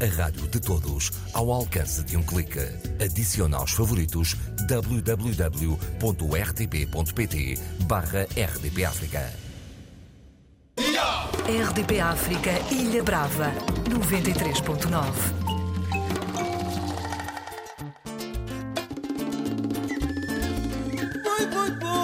A 0.00 0.06
rádio 0.06 0.48
de 0.48 0.58
todos, 0.60 1.12
ao 1.32 1.52
alcance 1.52 2.02
de 2.02 2.16
um 2.16 2.22
clique. 2.22 2.58
Adicione 3.02 3.54
aos 3.54 3.70
favoritos 3.70 4.34
www.rtp.pt 4.68 5.78
barra 7.86 8.24
RDP 8.24 8.84
África. 8.84 9.32
RDP 11.46 12.00
África, 12.00 12.50
Ilha 12.72 13.02
Brava, 13.02 13.52
93.9. 13.88 15.54
Boy, 21.22 21.46
boy, 21.46 21.70
boy, 21.80 22.03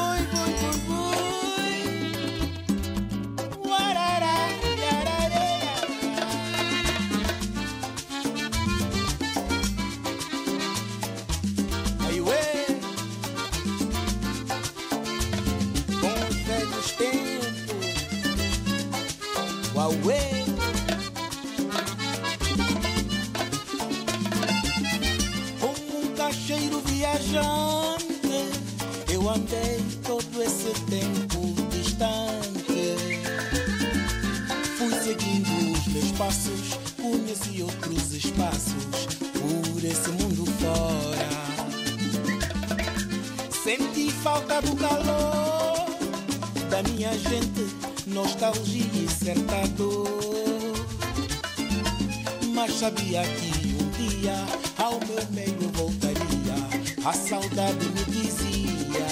saudade 57.30 57.88
me 57.90 58.04
dizia. 58.06 59.06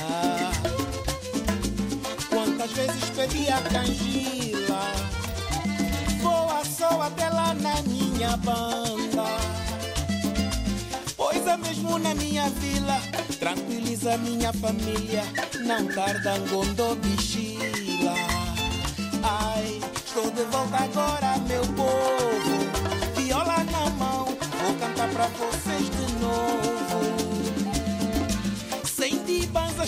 Quantas 2.28 2.72
vezes 2.72 3.10
pedi 3.10 3.48
a 3.48 3.60
cangila 3.62 4.82
Voa 6.20 6.64
só 6.64 7.02
até 7.02 7.28
lá 7.28 7.54
na 7.54 7.80
minha 7.82 8.36
banda. 8.38 9.24
Pois 11.16 11.46
é 11.46 11.56
mesmo 11.58 11.96
na 11.98 12.12
minha 12.14 12.50
vila 12.50 13.00
Tranquiliza 13.38 14.18
minha 14.18 14.52
família 14.52 15.22
Não 15.64 15.86
tarda 15.86 16.38
Ngondo 16.38 16.96
bichila 16.96 18.14
Ai, 19.22 19.80
estou 20.04 20.28
de 20.30 20.42
volta 20.44 20.76
agora 20.76 21.38
meu 21.46 21.62
povo. 21.78 23.14
Viola 23.14 23.64
na 23.64 23.90
mão 23.90 24.24
Vou 24.24 24.74
cantar 24.80 25.08
pra 25.08 25.26
vocês 25.26 25.88
de 25.90 26.07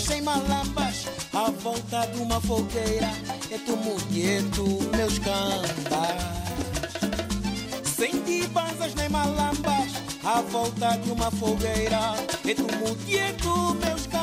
dibanzas, 0.01 0.07
sem 0.07 0.23
malambas, 0.23 1.07
à 1.33 1.51
volta 1.51 2.07
de 2.07 2.21
uma 2.21 2.41
fogueira, 2.41 3.11
é 3.51 3.59
tu 3.59 3.77
mulher, 3.77 4.43
tu 4.55 4.67
meus 4.97 5.19
cambas. 5.19 6.21
Sem 7.85 8.23
dibanzas 8.23 8.95
nem 8.95 9.09
malambas, 9.09 9.93
à 10.25 10.41
volta 10.43 10.97
de 10.99 11.11
uma 11.11 11.31
fogueira, 11.31 12.15
é 12.49 12.55
tu 12.55 12.67
mulher, 12.79 13.35
tu 13.37 13.75
meus 13.75 14.07
cambas. 14.07 14.20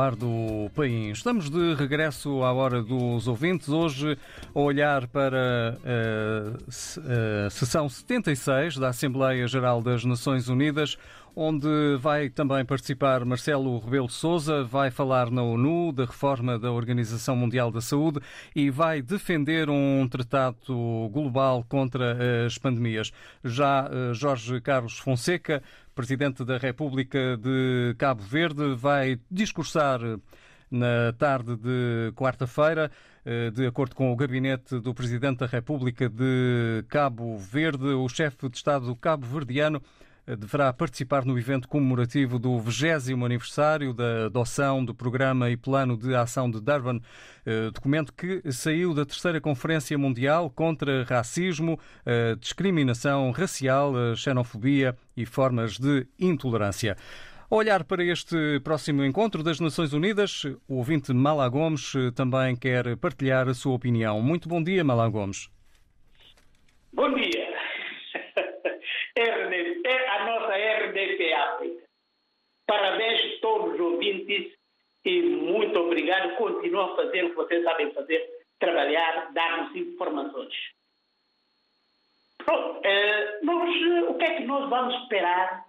Eduardo 0.00 0.70
Paim. 0.74 1.10
Estamos 1.10 1.50
de 1.50 1.74
regresso 1.74 2.42
à 2.42 2.50
hora 2.54 2.82
dos 2.82 3.28
ouvintes, 3.28 3.68
hoje 3.68 4.16
a 4.54 4.58
olhar 4.58 5.06
para 5.08 5.76
a, 5.84 6.70
se- 6.72 7.00
a 7.46 7.50
sessão 7.50 7.86
76 7.86 8.78
da 8.78 8.88
Assembleia 8.88 9.46
Geral 9.46 9.82
das 9.82 10.02
Nações 10.02 10.48
Unidas, 10.48 10.96
onde 11.34 11.96
vai 11.98 12.28
também 12.28 12.64
participar 12.64 13.24
Marcelo 13.24 13.78
Rebelo 13.78 14.06
de 14.06 14.12
Sousa, 14.12 14.64
vai 14.64 14.90
falar 14.90 15.30
na 15.30 15.42
ONU 15.42 15.92
da 15.92 16.04
reforma 16.04 16.58
da 16.58 16.70
Organização 16.72 17.36
Mundial 17.36 17.70
da 17.70 17.80
Saúde 17.80 18.20
e 18.54 18.70
vai 18.70 19.02
defender 19.02 19.68
um 19.70 20.06
tratado 20.08 21.08
global 21.12 21.64
contra 21.68 22.16
as 22.46 22.58
pandemias. 22.58 23.12
Já 23.44 23.88
eh, 23.90 24.14
Jorge 24.14 24.60
Carlos 24.60 24.98
Fonseca, 24.98 25.62
Presidente 25.94 26.44
da 26.44 26.58
República 26.58 27.36
de 27.36 27.94
Cabo 27.98 28.22
Verde, 28.22 28.74
vai 28.74 29.18
discursar 29.30 30.00
na 30.70 31.12
tarde 31.18 31.56
de 31.56 32.12
quarta-feira. 32.14 32.90
Eh, 33.24 33.50
De 33.50 33.66
acordo 33.66 33.94
com 33.94 34.12
o 34.12 34.16
gabinete 34.16 34.78
do 34.80 34.94
Presidente 34.94 35.40
da 35.40 35.46
República 35.46 36.08
de 36.08 36.84
Cabo 36.88 37.36
Verde, 37.36 37.88
o 37.88 38.08
chefe 38.08 38.48
de 38.48 38.56
Estado 38.56 38.94
cabo-verdiano 38.96 39.78
eh, 39.78 39.99
deverá 40.26 40.72
participar 40.72 41.24
no 41.24 41.38
evento 41.38 41.68
comemorativo 41.68 42.38
do 42.38 42.58
20 42.58 43.12
aniversário 43.24 43.92
da 43.92 44.26
adoção 44.26 44.84
do 44.84 44.94
Programa 44.94 45.50
e 45.50 45.56
Plano 45.56 45.96
de 45.96 46.14
Ação 46.14 46.50
de 46.50 46.60
Durban, 46.60 47.00
eh, 47.44 47.70
documento 47.72 48.12
que 48.12 48.42
saiu 48.52 48.94
da 48.94 49.04
terceira 49.04 49.40
Conferência 49.40 49.96
Mundial 49.98 50.50
contra 50.50 51.04
Racismo, 51.04 51.78
a 52.04 52.34
Discriminação 52.36 53.30
Racial, 53.30 53.92
Xenofobia 54.16 54.96
e 55.16 55.26
Formas 55.26 55.78
de 55.78 56.06
Intolerância. 56.18 56.96
A 57.50 57.56
olhar 57.56 57.82
para 57.82 58.04
este 58.04 58.60
próximo 58.60 59.04
encontro 59.04 59.42
das 59.42 59.58
Nações 59.58 59.92
Unidas, 59.92 60.44
o 60.68 60.76
ouvinte 60.76 61.12
Mala 61.12 61.48
Gomes 61.48 61.92
eh, 61.96 62.12
também 62.12 62.54
quer 62.54 62.96
partilhar 62.96 63.48
a 63.48 63.54
sua 63.54 63.74
opinião. 63.74 64.22
Muito 64.22 64.48
bom 64.48 64.62
dia, 64.62 64.84
Mala 64.84 65.08
Gomes. 65.08 65.50
Bom 66.92 67.12
dia. 67.12 67.50
RD, 69.18 69.82
é 69.84 70.08
a 70.10 70.24
nossa 70.26 70.52
RDP 70.54 71.32
África. 71.32 71.82
Parabéns 72.70 73.20
a 73.20 73.40
todos 73.40 73.74
os 73.74 73.80
ouvintes 73.80 74.56
e 75.04 75.22
muito 75.22 75.76
obrigado. 75.76 76.36
Continuam 76.36 76.92
a 76.92 76.96
fazer 76.96 77.24
o 77.24 77.30
que 77.30 77.34
vocês 77.34 77.64
sabem 77.64 77.92
fazer, 77.92 78.30
trabalhar, 78.60 79.32
dar-nos 79.32 79.74
informações. 79.74 80.54
Pronto, 82.38 82.80
nós, 83.42 83.82
eh, 83.82 84.02
o 84.04 84.14
que 84.14 84.24
é 84.24 84.36
que 84.36 84.44
nós 84.44 84.70
vamos 84.70 84.94
esperar 85.02 85.66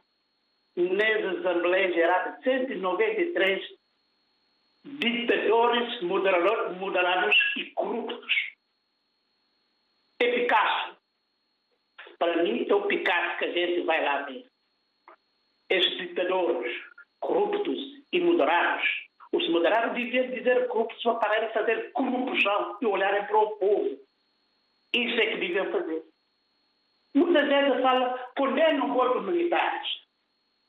nessa 0.75 1.39
Assembleia 1.39 1.91
Geral 1.91 2.33
de 2.33 2.43
193 2.43 3.67
ditadores, 4.85 6.01
moderados 6.03 7.35
e 7.57 7.65
corruptos? 7.71 8.33
É 10.19 10.31
Picasso. 10.33 10.97
Para 12.19 12.43
mim, 12.43 12.67
é 12.69 12.75
o 12.75 12.85
Picasso 12.85 13.39
que 13.39 13.45
a 13.45 13.51
gente 13.51 13.81
vai 13.87 14.05
lá 14.05 14.21
ver. 14.21 14.45
Esses 15.67 15.97
ditadores 15.97 16.90
corruptos 17.21 17.77
e 18.11 18.19
moderados, 18.19 18.83
os 19.31 19.47
moderados 19.49 19.93
deviam 19.93 20.27
dizer 20.27 20.67
corruptos 20.67 21.01
só 21.01 21.13
para 21.15 21.49
fazer 21.51 21.91
corrupção 21.93 22.77
e 22.81 22.85
olharem 22.85 23.23
para 23.25 23.37
o 23.37 23.51
povo. 23.51 23.97
Isso 24.93 25.19
é 25.21 25.27
que 25.27 25.37
deviam 25.37 25.71
fazer. 25.71 26.03
Muita 27.13 27.45
gente 27.47 27.81
fala, 27.81 28.17
condenam 28.37 28.93
golpes 28.93 29.23
militares, 29.23 29.87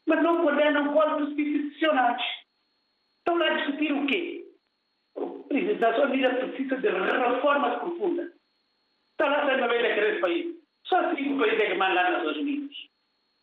mas 0.06 0.22
não 0.22 0.44
condenam 0.44 0.92
golpes 0.92 1.36
institucionais. 1.36 2.22
Estão 3.18 3.36
lá 3.36 3.46
a 3.46 3.56
discutir 3.56 3.92
o 3.92 4.06
quê? 4.06 4.44
A 5.16 5.78
Nações 5.78 6.10
Unidas 6.10 6.38
precisa 6.38 6.76
de 6.76 6.88
reformas 6.88 7.78
profundas. 7.80 8.32
Está 9.12 9.28
lá 9.28 9.46
sendo 9.46 9.68
bem 9.68 9.82
daquele 9.82 10.20
país. 10.20 10.56
Só 10.84 11.14
cinco 11.14 11.38
países 11.38 11.60
é 11.60 11.66
que 11.66 11.74
mandam 11.74 11.94
nas 11.94 12.12
Nações 12.12 12.36
Unidas. 12.38 12.76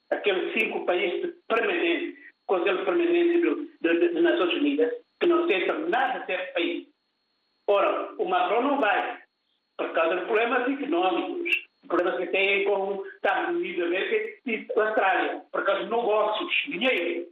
Aqueles 0.10 0.54
cinco 0.54 0.86
países 0.86 1.36
permanentes, 1.48 2.18
Conselho 2.50 2.84
Permanente 2.84 3.70
das 3.80 4.24
Nações 4.24 4.54
Unidas, 4.56 4.92
que 5.20 5.28
não 5.28 5.48
tentam 5.48 5.88
nada 5.88 6.26
desse 6.26 6.52
país. 6.54 6.88
Ora, 7.68 8.12
o 8.18 8.26
Macron 8.26 8.64
não 8.64 8.80
vai, 8.80 9.22
por 9.78 9.94
causa 9.94 10.18
de 10.18 10.26
problemas 10.26 10.68
económicos, 10.68 11.64
problemas 11.88 12.18
que 12.18 12.28
têm 12.28 12.66
com 12.66 12.98
os 12.98 13.08
Estados 13.14 13.56
Unidos 13.56 13.86
América 13.86 14.42
e 14.48 14.68
Austrália, 14.76 15.44
por 15.52 15.64
causa 15.64 15.84
de 15.84 15.92
negócios, 15.92 16.54
dinheiro. 16.68 17.28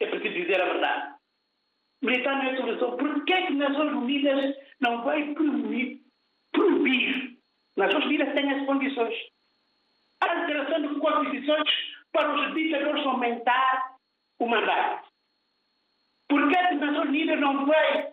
É 0.00 0.06
preciso 0.06 0.34
dizer 0.34 0.60
a 0.60 0.72
verdade. 0.72 1.14
Militar 2.02 2.36
não 2.36 2.50
é 2.50 2.56
solução. 2.56 2.96
Por 2.96 3.24
que 3.24 3.32
é 3.32 3.46
que 3.46 3.52
Nações 3.52 3.92
Unidas 3.92 4.56
não 4.80 5.04
vai 5.04 5.32
proibir, 5.32 6.00
proibir? 6.50 7.38
Nações 7.76 8.04
Unidas 8.04 8.34
têm 8.34 8.50
as 8.52 8.66
condições. 8.66 9.14
A 10.20 10.40
alteração 10.40 10.82
de 10.82 10.98
condições 10.98 11.70
para 12.12 12.34
os 12.34 12.54
ditadores 12.54 13.06
aumentar 13.06 13.89
o 14.40 14.48
mandato. 14.48 15.08
Por 16.28 16.48
que 16.48 16.56
as 16.56 16.80
Nações 16.80 17.08
Unidas 17.08 17.40
não 17.40 17.66
vai 17.66 18.12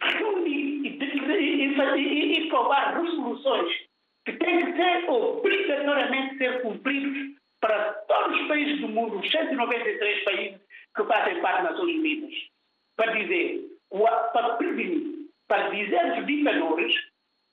reunir 0.00 0.86
e, 0.86 2.38
e, 2.38 2.46
aprovar 2.46 3.00
resoluções 3.00 3.86
que 4.24 4.32
têm 4.34 4.64
que 4.64 4.76
ser 4.76 5.10
obrigatoriamente 5.10 6.38
ser 6.38 6.62
cumpridos 6.62 7.36
para 7.60 7.92
todos 7.92 8.40
os 8.40 8.48
países 8.48 8.80
do 8.80 8.88
mundo, 8.88 9.18
os 9.18 9.30
193 9.30 10.24
países 10.24 10.60
que 10.94 11.04
fazem 11.04 11.40
parte 11.40 11.62
das 11.62 11.72
Nações 11.72 11.96
Unidas, 11.96 12.34
para 12.96 13.12
dizer, 13.12 13.64
para 14.32 14.56
prevenir, 14.56 15.28
para 15.48 15.68
dizer 15.70 15.98
aos 15.98 16.26
ditadores 16.26 16.94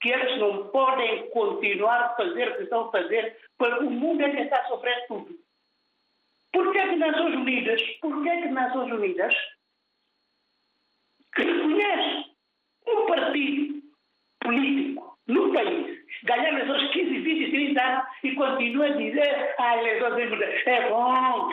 que 0.02 0.10
eles 0.10 0.38
não 0.40 0.68
podem 0.68 1.30
continuar 1.30 2.02
a 2.02 2.16
fazer 2.16 2.50
o 2.50 2.58
que 2.58 2.64
estão 2.64 2.88
a 2.88 2.92
fazer, 2.92 3.38
porque 3.58 3.86
o 3.86 3.90
mundo 3.90 4.24
ainda 4.24 4.42
está 4.42 4.58
a 4.58 4.68
sofrer 4.68 5.08
tudo. 5.08 5.43
Por 6.54 6.72
que 6.72 6.80
as 6.80 6.98
Nações 6.98 7.36
Unidas, 7.36 7.82
por 8.00 8.24
que 8.24 8.30
as 8.30 8.52
Nações 8.52 8.92
Unidas 8.94 9.34
que 11.36 11.44
reconhece 11.44 12.32
um 12.88 13.06
partido 13.08 13.82
político 14.40 15.18
no 15.28 15.54
país 15.54 16.04
ganhar 16.24 16.50
eleições 16.50 16.92
15, 16.92 17.20
20, 17.20 17.52
30 17.52 17.82
anos 17.82 18.06
e 18.24 18.36
continua 18.36 18.86
a 18.86 18.90
dizer 18.90 19.56
ah, 19.58 19.78
eleições 19.78 20.32
é 20.66 20.90
bom. 20.90 21.50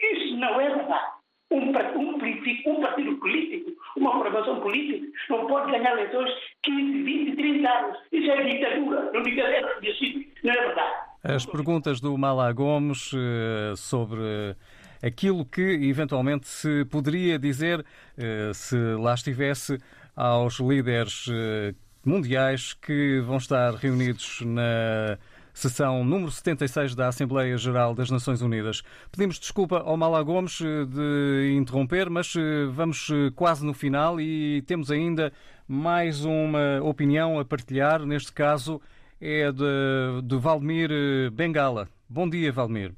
Isso 0.00 0.36
não 0.36 0.60
é 0.60 0.70
verdade. 0.70 1.16
Um, 1.50 1.70
um, 1.70 2.18
político, 2.18 2.70
um 2.70 2.80
partido 2.80 3.16
político, 3.18 3.70
uma 3.96 4.12
formação 4.12 4.60
política, 4.60 5.06
não 5.30 5.46
pode 5.46 5.70
ganhar 5.70 5.92
eleições 5.92 6.32
15, 6.62 7.02
20, 7.02 7.36
30 7.36 7.70
anos. 7.70 7.98
Isso 8.10 8.30
é 8.30 8.42
ditadura. 8.42 9.10
Não 9.12 9.22
diga 9.22 9.42
é. 9.42 9.60
Não 9.60 10.52
é 10.52 10.56
verdade. 10.56 11.05
As 11.28 11.44
perguntas 11.44 12.00
do 12.00 12.16
Mala 12.16 12.52
Gomes 12.52 13.12
uh, 13.12 13.76
sobre 13.76 14.54
aquilo 15.02 15.44
que 15.44 15.60
eventualmente 15.60 16.46
se 16.46 16.84
poderia 16.84 17.36
dizer 17.36 17.80
uh, 17.80 18.54
se 18.54 18.76
lá 18.94 19.12
estivesse 19.12 19.76
aos 20.14 20.60
líderes 20.60 21.26
uh, 21.26 21.74
mundiais 22.04 22.74
que 22.74 23.20
vão 23.26 23.38
estar 23.38 23.74
reunidos 23.74 24.40
na 24.42 25.18
sessão 25.52 26.04
número 26.04 26.30
76 26.30 26.94
da 26.94 27.08
Assembleia 27.08 27.58
Geral 27.58 27.92
das 27.92 28.08
Nações 28.08 28.40
Unidas. 28.40 28.84
Pedimos 29.10 29.40
desculpa 29.40 29.80
ao 29.80 29.96
Mala 29.96 30.22
Gomes 30.22 30.60
de 30.60 31.56
interromper, 31.56 32.08
mas 32.08 32.34
vamos 32.72 33.08
quase 33.34 33.64
no 33.64 33.74
final 33.74 34.20
e 34.20 34.62
temos 34.62 34.92
ainda 34.92 35.32
mais 35.66 36.24
uma 36.24 36.80
opinião 36.82 37.40
a 37.40 37.44
partilhar, 37.44 38.04
neste 38.06 38.32
caso 38.32 38.80
é 39.20 39.50
de, 39.50 40.22
de 40.22 40.36
Valmir 40.36 40.90
Bengala. 41.32 41.88
Bom 42.08 42.28
dia, 42.28 42.52
Valmir. 42.52 42.92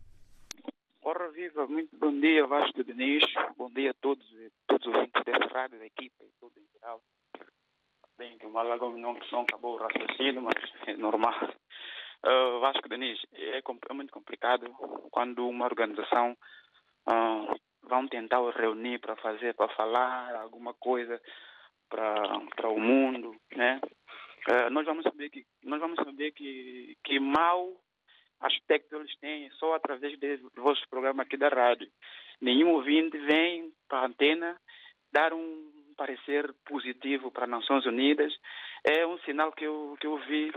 Ora 1.03 1.31
viva, 1.31 1.67
muito 1.67 1.97
bom 1.97 2.13
dia, 2.21 2.47
Vasco 2.47 2.85
Diniz. 2.85 3.25
Bom 3.57 3.71
dia 3.71 3.93
a 3.93 3.95
todos, 3.95 4.25
todos 4.67 4.87
os 4.87 4.95
ouvintes 4.95 5.23
desta 5.25 5.47
rádio, 5.59 5.79
da 5.79 5.87
equipa 5.87 6.25
e 6.25 6.31
tudo 6.41 6.53
em 6.59 6.67
geral. 6.79 7.01
Bem, 8.19 8.37
que 8.37 8.47
o 8.47 8.51
Malagom 8.51 8.97
não, 8.99 9.17
acabou 9.43 9.77
o 9.77 9.79
raciocínio, 9.79 10.43
mas 10.43 10.55
é 10.87 10.97
normal. 10.97 11.35
Uh, 12.27 12.59
Vasco 12.61 12.89
Diniz, 12.89 13.19
é, 13.33 13.59
é, 13.59 13.93
muito 13.95 14.13
complicado 14.13 14.69
quando 15.11 15.49
uma 15.49 15.67
organização 15.67 16.37
uh, 17.09 17.55
vão 17.89 18.09
tentar 18.09 18.41
reunir 18.51 18.99
para 18.99 19.15
fazer, 19.17 19.55
para 19.55 19.73
falar 19.75 20.35
alguma 20.35 20.75
coisa 20.75 21.21
para 21.89 22.69
o 22.69 22.79
mundo, 22.81 23.35
né? 23.55 23.81
Uh, 24.47 24.71
nós 24.71 24.85
vamos 24.85 25.03
saber 25.03 25.31
que 25.31 25.45
nós 25.65 25.81
vamos 25.81 25.97
saber 25.97 26.33
que 26.33 26.97
que 27.05 27.19
mau 27.19 27.77
aspecto 28.41 28.97
eles 28.97 29.17
têm 29.19 29.51
só 29.53 29.75
através 29.75 30.19
do 30.19 30.63
vosso 30.63 30.89
programa 30.89 31.23
aqui 31.23 31.37
da 31.37 31.49
rádio. 31.49 31.89
Nenhum 32.41 32.71
ouvinte 32.71 33.19
vem 33.19 33.73
para 33.89 34.01
a 34.01 34.07
antena 34.07 34.61
dar 35.13 35.33
um 35.33 35.93
parecer 35.97 36.53
positivo 36.65 37.31
para 37.33 37.45
as 37.45 37.51
Nações 37.51 37.85
Unidas. 37.85 38.33
É 38.85 39.07
um 39.07 39.19
sinal 39.21 39.53
que 39.53 39.65
eu 39.65 39.97
que 40.01 40.07
eu 40.07 40.17
vi 40.19 40.53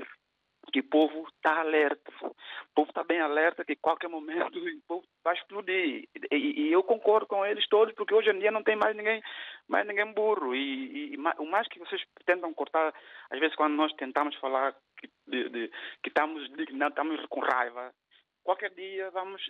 que 0.72 0.80
o 0.80 0.84
povo 0.84 1.28
está 1.36 1.60
alerta. 1.60 2.12
O 2.22 2.36
povo 2.76 2.90
está 2.90 3.04
bem 3.04 3.20
alerta 3.20 3.66
que 3.66 3.76
qualquer 3.76 4.08
momento 4.08 4.58
o 4.58 4.82
povo 4.88 5.06
vai 5.24 5.36
explodir. 5.36 6.08
E, 6.32 6.62
e, 6.62 6.72
eu 6.72 6.84
concordo 6.84 7.28
com 7.28 7.46
eles 7.46 7.68
todos, 7.68 7.94
porque 7.96 8.14
hoje 8.14 8.30
em 8.30 8.40
dia 8.40 8.52
não 8.52 8.64
tem 8.64 8.76
mais 8.76 8.96
ninguém, 8.96 9.22
mais 9.68 9.86
ninguém 9.88 10.14
burro. 10.14 10.56
E, 10.56 11.14
e 11.14 11.18
o 11.38 11.46
mais 11.46 11.68
que 11.68 11.80
vocês 11.80 12.02
tentam 12.26 12.54
cortar, 12.54 12.94
às 13.30 13.40
vezes 13.40 13.56
quando 13.56 13.76
nós 13.76 13.92
tentamos 13.94 14.36
falar 14.36 14.76
que, 14.98 15.10
de, 15.28 15.50
de, 15.50 15.68
que 16.04 16.10
estamos 16.10 16.50
dignados, 16.56 16.96
estamos 16.96 17.26
com 17.28 17.40
raiva, 17.40 17.94
qualquer 18.44 18.72
dia 18.72 19.10
vamos 19.12 19.42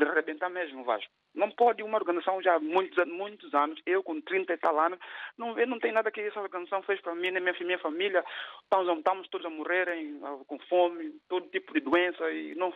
arrebentar 0.00 0.48
mesmo, 0.48 0.84
Vasco. 0.84 1.10
Não 1.34 1.50
pode 1.50 1.82
uma 1.82 1.98
organização 1.98 2.42
já 2.42 2.54
há 2.54 2.60
muitos, 2.60 3.04
muitos 3.06 3.52
anos, 3.54 3.80
eu 3.86 4.02
com 4.02 4.20
30 4.20 4.52
e 4.52 4.56
tal 4.56 4.78
anos, 4.80 4.98
não 5.36 5.54
não 5.66 5.78
tem 5.78 5.92
nada 5.92 6.10
que 6.10 6.20
essa 6.20 6.40
organização 6.40 6.82
fez 6.82 7.00
para 7.00 7.14
mim, 7.14 7.30
nem 7.30 7.42
minha, 7.42 7.54
minha 7.60 7.78
família. 7.78 8.24
Estamos, 8.62 8.98
estamos 8.98 9.28
todos 9.28 9.46
a 9.46 9.50
morrerem 9.50 10.20
com 10.46 10.58
fome, 10.68 11.12
todo 11.28 11.48
tipo 11.48 11.72
de 11.74 11.80
doença, 11.80 12.30
e 12.30 12.54
não, 12.54 12.72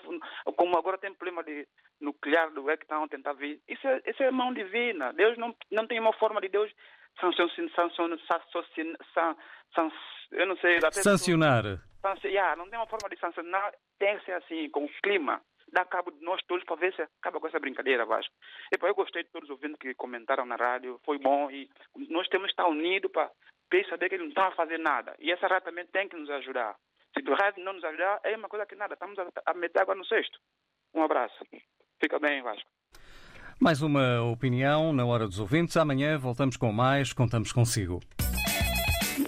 como 0.57 0.77
agora 0.77 0.99
tem 0.99 1.15
problema 1.15 1.43
de 1.43 1.67
nuclear 2.01 2.51
do 2.51 2.69
é 2.71 2.77
que 2.77 2.85
estão 2.85 3.05
a 3.05 3.09
tentar 3.09 3.33
vir. 3.35 3.61
Isso 3.69 3.87
é, 3.87 4.03
isso 4.07 4.23
é 4.23 4.31
mão 4.31 4.53
divina. 4.53 5.13
Deus 5.13 5.37
não, 5.39 5.55
não 5.71 5.87
tem 5.87 5.99
uma 5.99 6.13
forma 6.13 6.41
de 6.41 6.49
Deus 6.49 6.73
sancionar, 7.75 8.17
eu 10.33 10.47
não 10.47 10.57
sei. 10.57 10.81
Sancionar. 10.93 11.65
Yeah, 12.25 12.57
não 12.57 12.69
tem 12.69 12.79
uma 12.79 12.87
forma 12.87 13.09
de 13.09 13.19
sancionar, 13.19 13.73
tem 13.99 14.19
que 14.19 14.25
ser 14.25 14.33
assim, 14.33 14.69
com 14.71 14.85
o 14.85 14.91
clima. 15.03 15.41
Dá 15.73 15.85
cabo 15.85 16.11
de 16.11 16.23
nós 16.23 16.43
todos 16.47 16.65
para 16.65 16.77
ver 16.77 16.95
se 16.95 17.03
acaba 17.03 17.41
com 17.41 17.47
essa 17.47 17.61
brincadeira, 17.61 18.05
Vasco. 18.05 18.35
E, 18.73 18.77
pô, 18.77 18.89
eu 18.89 18.95
gostei 18.95 19.23
de 19.23 19.31
todos 19.31 19.49
os 19.49 19.55
ouvintes 19.55 19.79
que 19.79 19.95
comentaram 19.95 20.45
na 20.45 20.57
rádio, 20.57 21.01
foi 21.05 21.19
bom 21.19 21.51
e 21.51 21.71
nós 22.11 22.29
temos 22.29 22.47
que 22.47 22.53
estar 22.53 22.67
unidos 22.67 23.11
para 23.11 23.31
saber 23.89 24.09
que 24.09 24.17
eles 24.17 24.25
não 24.25 24.29
estão 24.31 24.45
a 24.45 24.53
fazer 24.53 24.79
nada. 24.79 25.15
E 25.19 25.31
essa 25.31 25.47
rádio 25.47 25.67
também 25.67 25.87
tem 25.87 26.09
que 26.09 26.17
nos 26.17 26.29
ajudar. 26.29 26.75
Se 27.15 27.27
o 27.27 27.35
rádio 27.35 27.65
não 27.65 27.75
nos 27.75 27.85
ajudar, 27.85 28.21
é 28.25 28.37
uma 28.37 28.49
coisa 28.49 28.67
que 28.67 28.75
nada, 28.75 28.95
estamos 28.95 29.19
a, 29.19 29.27
a 29.47 29.55
meter 29.55 29.81
água 29.81 29.95
no 29.95 30.05
cesto. 30.05 30.39
Um 30.95 31.03
abraço. 31.03 31.37
Fica 32.01 32.19
bem, 32.19 32.43
Vasco. 32.43 32.69
Mais 33.61 33.81
uma 33.81 34.23
opinião 34.25 34.93
na 34.93 35.07
hora 35.07 35.25
dos 35.25 35.39
ouvintes. 35.39 35.77
Amanhã 35.77 36.19
voltamos 36.19 36.57
com 36.57 36.73
mais. 36.73 37.13
Contamos 37.13 37.53
consigo. 37.53 38.01